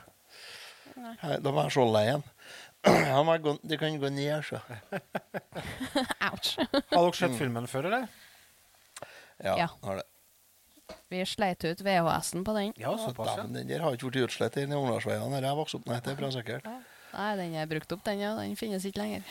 [0.97, 2.07] Nei, Da var jeg så lei
[3.45, 4.61] gå- Det kan gå ned, så.
[6.31, 6.57] Ouch.
[6.57, 8.09] Har dere sett filmen før, eller?
[9.43, 9.69] Ja, Ja.
[9.85, 10.07] har det.
[11.11, 12.73] Vi sleit ut VHS-en på den.
[12.79, 13.43] Ja, såpass, ja.
[13.43, 15.87] Dæven, den der har ikke blitt utslett i Ungdalsveiene der jeg vokste opp.
[15.91, 16.65] Nei, det er bra sikkert.
[17.13, 18.35] Nei, den er brukt opp, den, ja.
[18.39, 19.23] Den finnes ikke lenger.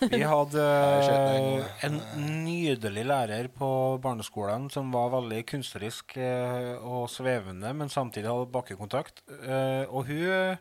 [0.00, 1.98] Vi hadde eh, en
[2.44, 3.68] nydelig lærer på
[4.02, 9.22] barneskolen som var veldig kunstnerisk eh, og svevende, men samtidig hadde bakkekontakt.
[9.44, 10.58] Eh, Og hun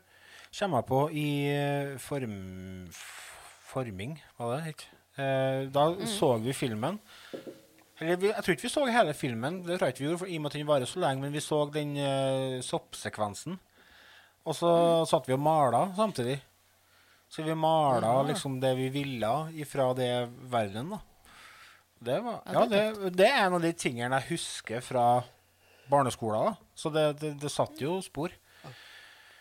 [0.54, 1.28] kommer jeg på i
[2.04, 2.38] form,
[3.74, 4.90] forming, var det ikke?
[5.74, 7.00] Da så vi filmen.
[8.02, 10.22] Eller vi, jeg tror ikke vi så hele filmen, det tror jeg ikke vi gjorde,
[10.24, 11.93] for, i og med at den varer så lenge, men vi så den
[12.66, 13.58] soppsekvensen.
[14.46, 14.72] Og så
[15.10, 16.39] satt vi og mala samtidig.
[17.34, 20.10] Så vi mala liksom det vi ville ifra det
[20.51, 21.00] verden, da.
[22.04, 25.05] Det, var, ja, Ja, det, det er en av de tingene jeg husker fra
[25.89, 26.51] barneskolen.
[26.51, 26.70] da.
[26.78, 28.36] Så det, det, det satt jo spor.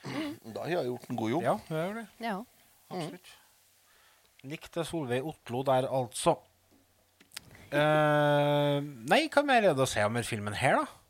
[0.03, 1.45] Da har jeg gjort en god jobb.
[1.45, 2.07] Ja, det gjør det.
[2.25, 2.37] Ja.
[2.93, 3.35] Absolutt.
[4.53, 6.39] Nikk til Solveig Otlo der, altså.
[7.73, 8.79] Eh,
[9.13, 11.02] nei, hva mer er det å si om denne filmen her, da?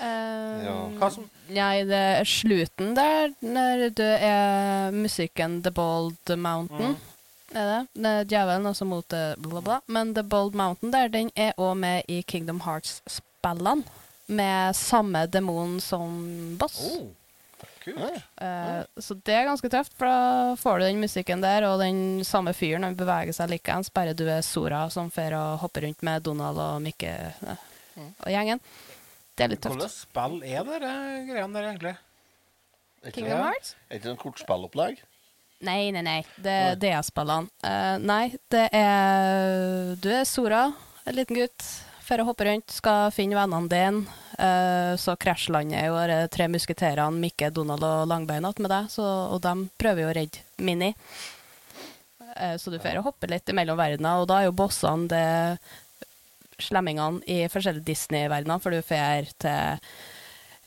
[0.00, 0.76] Eh, Ja.
[0.98, 6.96] Hva som Nei, det er slutten der, når det er musikken The Bold Mountain.
[7.56, 7.78] Er det?
[7.96, 9.78] det er djevelen også mot bla, bla.
[9.88, 13.86] Men The Bold Mountain der, den er òg med i Kingdom Hearts-spillene.
[14.28, 16.82] Med samme demon som boss.
[16.84, 17.06] Oh,
[17.80, 18.18] kult.
[18.44, 22.20] Eh, så det er ganske tøft, for da får du den musikken der, og den
[22.28, 26.04] samme fyren han beveger seg likeens, bare du er Sora som fer og hopper rundt
[26.04, 27.64] med Donald og Mikke eh,
[27.96, 28.60] og gjengen.
[29.38, 30.00] Det er litt Hvilket tøft.
[30.02, 30.94] spill er det de
[31.28, 31.94] greiene der, egentlig?
[32.98, 33.76] King of Kingdom Hearts?
[33.86, 35.02] Er ikke det et kortspillopplegg?
[35.66, 36.18] Nei, nei, nei.
[36.42, 37.50] Det er DS-spillene.
[37.62, 40.68] Uh, nei, det er Du er Sora,
[41.04, 41.66] en liten gutt.
[42.08, 44.18] Før å hoppe rundt, skal finne vennene dine.
[44.38, 49.42] Uh, så krasjlander jo de tre musketerene Mikke, Donald og Langbein med deg, så, og
[49.44, 50.92] de prøver jo å redde Mini.
[52.22, 53.04] Uh, så du får ja.
[53.06, 55.26] hoppe litt mellom verdener, og da er jo bossene det
[56.62, 59.92] slemmingene i forskjellige Disney-verdener, for du drar til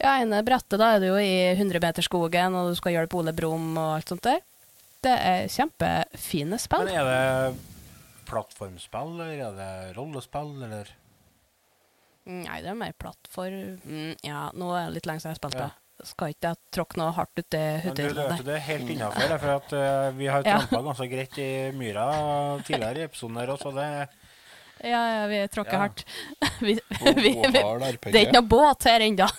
[0.01, 3.75] ja, ene brettet, da er du jo i 100-meterskogen, og du skal hjelpe Ole Brumm
[3.77, 4.39] og alt sånt der.
[5.01, 6.87] Det er kjempefine spill.
[6.87, 10.97] Men er det plattformspill, eller er det rollespill, eller
[12.31, 15.69] Nei, det er mer plattform mm, Ja, nå er det litt lenge siden jeg spilte.
[15.71, 16.05] Ja.
[16.05, 19.73] Skal ikke jeg tråkke noe hardt uti hodet du, du, det helt innafor, for at
[19.73, 20.59] uh, vi har Ja.
[20.61, 22.05] trampa ganske greit i myra
[22.65, 23.73] tidligere i episoden her også.
[23.75, 23.89] Det,
[24.81, 25.79] Ja, ja, vi tråkker Ja.
[25.85, 26.03] hardt.
[26.65, 29.27] vi, vi, vi, det er ikke noe båt her ennå.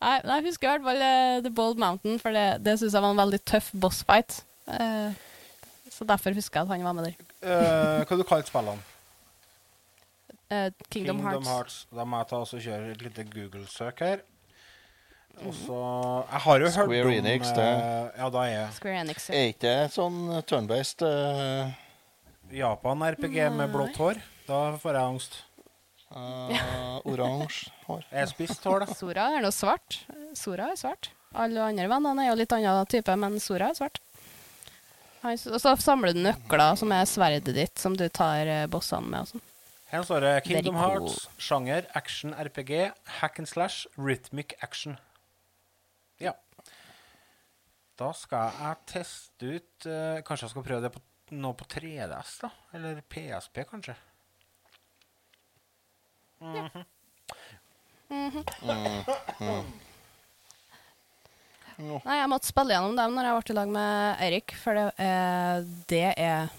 [0.00, 3.04] Nei, jeg husker i hvert fall eh, The Bold Mountain, for det, det syns jeg
[3.04, 4.38] var en veldig tøff bossfight.
[4.72, 5.10] Eh,
[5.92, 7.18] så derfor husker jeg at han var med der.
[7.44, 8.80] eh, hva du kalte spillene?
[10.50, 11.84] Uh, Kingdom, Hearts.
[11.94, 14.24] Da må jeg ta og kjøre et lite Google-søk her.
[15.40, 15.76] Og så
[16.30, 17.68] Jeg har jo hørt Square om Enix, det.
[17.68, 19.28] eh, Ja, da er jeg Square Enix.
[19.30, 19.34] ja.
[19.34, 20.18] Er ikke det sånn
[20.50, 21.70] turn-based uh...
[22.50, 24.20] Japan-RPG med blått hår.
[24.48, 25.38] Da får jeg angst.
[26.10, 28.02] Uh, oransje hår?
[28.10, 28.94] Jeg er spist hår, da.
[28.98, 30.00] Sora er noe svart.
[30.34, 31.12] Sora er svart.
[31.38, 34.00] Alle andre vennene er jo litt annen type, men Sora er svart.
[35.22, 39.20] Og så samler du nøkler, som er sverdet ditt, som du tar eh, bossene med.
[39.20, 39.44] og sånn.
[39.90, 41.06] Her står det Kingdom cool.
[41.06, 42.90] Hearts, sjanger, action, RPG,
[43.20, 44.98] hack and slash, rhythmic action.
[46.20, 46.34] Ja.
[48.00, 51.00] Da skal jeg teste ut eh, Kanskje jeg skal prøve det på,
[51.36, 52.50] nå på 3DS, da?
[52.76, 53.96] Eller PSP, kanskje?
[56.40, 56.84] Mhm.
[61.80, 64.86] Nei, jeg måtte spille gjennom dem når jeg ble i lag med Eirik, for det,
[65.00, 66.50] er- det er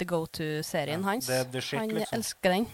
[0.00, 1.26] the go to-serien hans.
[1.30, 2.18] det det the han liksom.
[2.18, 2.66] elsker den.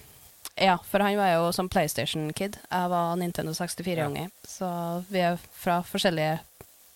[0.56, 2.56] Ja, for han var jo som PlayStation-kid.
[2.70, 4.68] Jeg var Nintendo 64-unge, så
[5.10, 6.38] vi er fra forskjellige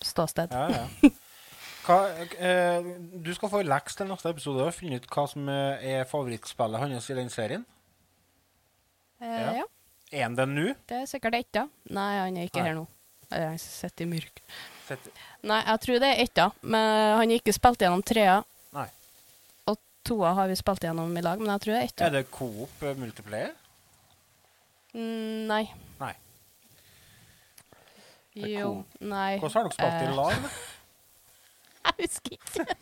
[0.04, 0.54] ståsted.
[0.54, 0.68] Ja,
[1.02, 1.10] ja.
[1.84, 1.96] Hva,
[2.38, 2.86] eh,
[3.24, 6.80] du skal få leks til neste episode og finne ut hva som eh, er favorittspillet
[6.82, 7.64] hans i den serien.
[9.20, 9.52] Eh, Ja.
[9.62, 9.66] ja.
[10.12, 10.72] Er han det nå?
[10.90, 11.68] det er sikkert etta.
[11.94, 12.68] Nei, han er ikke Nei.
[12.68, 12.86] her nå.
[13.30, 14.40] Eller Han sitter i mørk.
[14.88, 15.10] Sett-
[15.46, 18.40] Nei, jeg tror det er etta, men han har ikke spilt gjennom trea.
[20.06, 22.02] Toa har vi spilt gjennom i lag, men jeg tror det er ett.
[22.06, 23.52] Er det coop eh, multiplayer?
[24.94, 25.62] Mm, nei.
[26.00, 26.14] Nei.
[28.40, 29.38] Jo, nei.
[29.42, 30.50] Hvordan har dere spilt i Eh, lag?
[31.90, 32.66] Jeg husker ikke.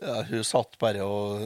[0.00, 1.42] Ja, hun satt bare og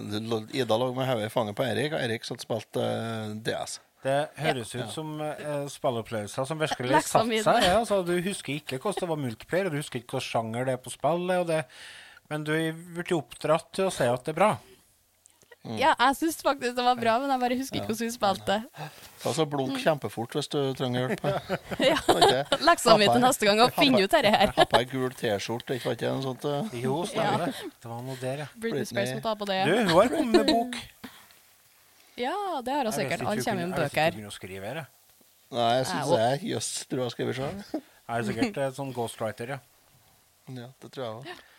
[0.55, 3.81] Ida lå med hodet i fanget på Erik, og Erik satt og spilte uh, DS.
[4.05, 7.65] Det høres ut som uh, spillopplevelser som virkelig satte seg.
[7.67, 10.69] Ja, altså, du husker ikke hvordan det var multiplayer, og du husker ikke hvilken sjanger
[10.69, 11.43] det er på spillet.
[11.43, 11.65] Og det,
[12.31, 14.51] men du er blitt oppdratt til å se at det er bra.
[15.77, 18.55] Ja, jeg syns faktisk det var bra, men jeg bare husker ikke hvordan vi spilte.
[19.21, 21.25] Ta så blunk kjempefort hvis du trenger hjelp.
[21.91, 21.97] Ja.
[22.09, 22.55] Ok.
[22.65, 24.53] Leksa mi til neste gang å finne ut dette her.
[24.57, 25.99] Ha på ei gul T-skjorte, ikke sant?
[25.99, 26.47] ikke noe sånt?
[26.49, 26.79] eh?
[26.85, 27.51] Jo, stemmer Ja.
[27.51, 27.73] det.
[27.83, 28.49] Det var noe der, ja.
[28.55, 29.59] Britney Spears må ta på det.
[29.69, 30.79] Du, hun har kommet med bok.
[32.23, 33.27] Ja, det har hun sikkert.
[33.27, 34.01] Alle kommer med bøker.
[34.01, 34.89] jeg visste ikke du hun kunne skrive her, jeg.
[35.59, 37.61] Nei, jeg syns jeg jøss tror jeg skriver sjøl.
[37.75, 39.61] Jeg er sikkert eh, sånn ghostwriter, ja.
[40.55, 41.29] Ja, det tror jeg òg.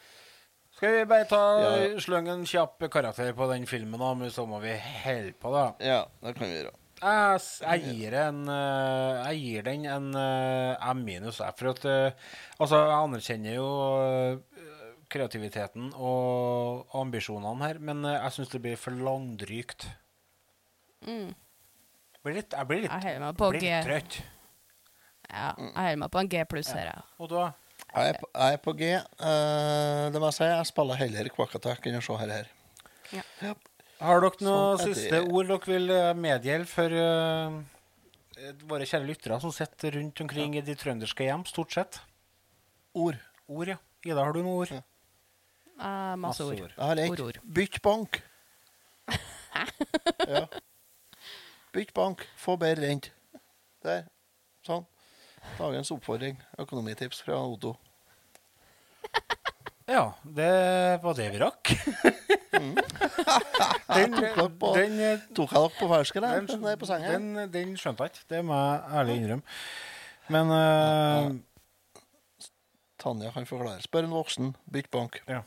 [0.80, 1.72] Skal vi bare ta Ja.
[1.99, 4.72] slenge en kjapp karakter på den filmen, da, men så må vi
[5.03, 5.65] holde på, da.
[5.84, 6.72] Ja, det kan vi gjøre.
[6.99, 11.53] Jeg, jeg gir en eh, Jeg gir den en M minus, jeg.
[11.60, 12.11] For at eh,
[12.60, 13.68] Altså, jeg anerkjenner jo
[14.03, 14.65] eh,
[15.10, 19.88] kreativiteten og ambisjonene her, men eh, jeg syns det blir for langdrygt.
[21.07, 21.31] Mm.
[21.31, 23.72] Jeg blir litt, jeg blir litt, Jeg meg på blir G.
[23.72, 24.19] litt trøtt.
[25.30, 27.01] Ja, jeg holder meg på en G pluss her, ja.
[27.19, 27.47] Og da
[27.90, 28.91] Jeg er på, jeg er på G.
[29.18, 30.45] Uh, det må jeg si.
[30.45, 32.34] Jeg spiller heller Quack Attack enn å se her.
[32.38, 32.52] her.
[33.16, 33.56] Ja.
[33.99, 35.26] Har dere noen Sånn siste det.
[35.28, 37.57] ord dere vil medgjelde for eh,
[38.40, 41.99] eh, våre kjære lyttere som sitter rundt omkring i de trønderske hjem, stort sett?
[42.95, 43.20] Ord.
[43.52, 43.76] Ord, ja.
[44.06, 44.72] Ida, har du noen ord?
[44.72, 46.61] Eh, masse ord.
[46.61, 47.41] Jeg har ett.
[47.60, 48.22] Bytt bank.
[50.32, 50.45] ja.
[51.76, 52.24] Bytt bank.
[52.40, 53.11] Få bedre rent.
[53.84, 54.07] Der.
[54.64, 54.88] Sånn.
[55.60, 56.38] Dagens oppfordring.
[56.60, 57.76] Økonomitips fra Otto.
[59.90, 60.49] Ja, det
[61.02, 61.72] var det vi rakk.
[62.53, 62.76] Mm.
[63.98, 66.22] den, tok på- den, eh, Tok jeg dere på fersken?
[66.28, 67.32] den, Den, på sengen?
[67.34, 68.26] den, den skjønte jeg ikke.
[68.30, 69.41] Det må jeg ærlig innrømme.
[70.30, 72.03] Men eh,
[73.02, 73.82] Tanja kan forklare.
[73.82, 74.52] Spør en voksen.
[74.70, 75.24] Bytt bank.
[75.26, 75.41] ja.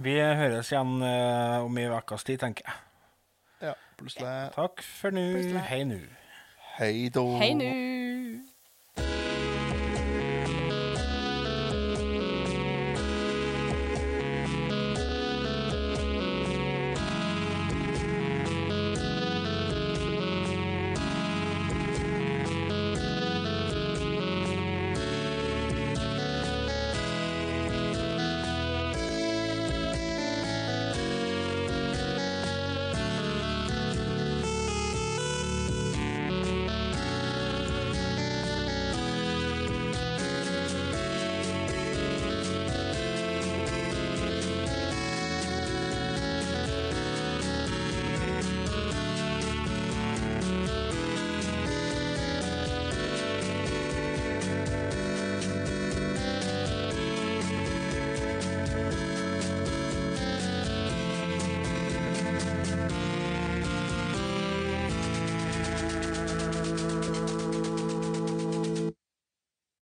[0.00, 2.74] Vi høres igjen uh, om ei ukes tid, tenker jeg.
[3.68, 4.32] Ja, plutselig.
[4.56, 5.22] Takk for nå.
[5.68, 6.00] Hei nå.
[6.78, 7.38] 喺度。